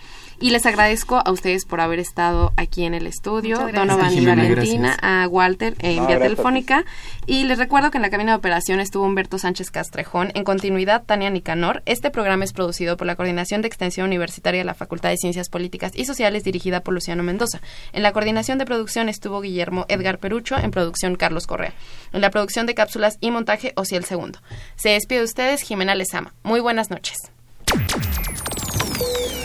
[0.41, 4.97] y les agradezco a ustedes por haber estado aquí en el estudio, Donovan y Valentina,
[5.01, 6.85] a Walter en vía telefónica.
[7.27, 10.31] Y les recuerdo que en la cabina de operación estuvo Humberto Sánchez Castrejón.
[10.35, 11.83] En continuidad, Tania Nicanor.
[11.87, 15.49] Este programa es producido por la Coordinación de Extensión Universitaria de la Facultad de Ciencias
[15.49, 17.61] Políticas y Sociales, dirigida por Luciano Mendoza.
[17.93, 21.75] En la coordinación de producción estuvo Guillermo Edgar Perucho, en producción Carlos Correa.
[22.13, 24.41] En la producción de cápsulas y montaje, Ociel Segundo.
[24.77, 26.35] Se despide de ustedes, Jimena Lezama.
[26.43, 27.17] Muy buenas noches.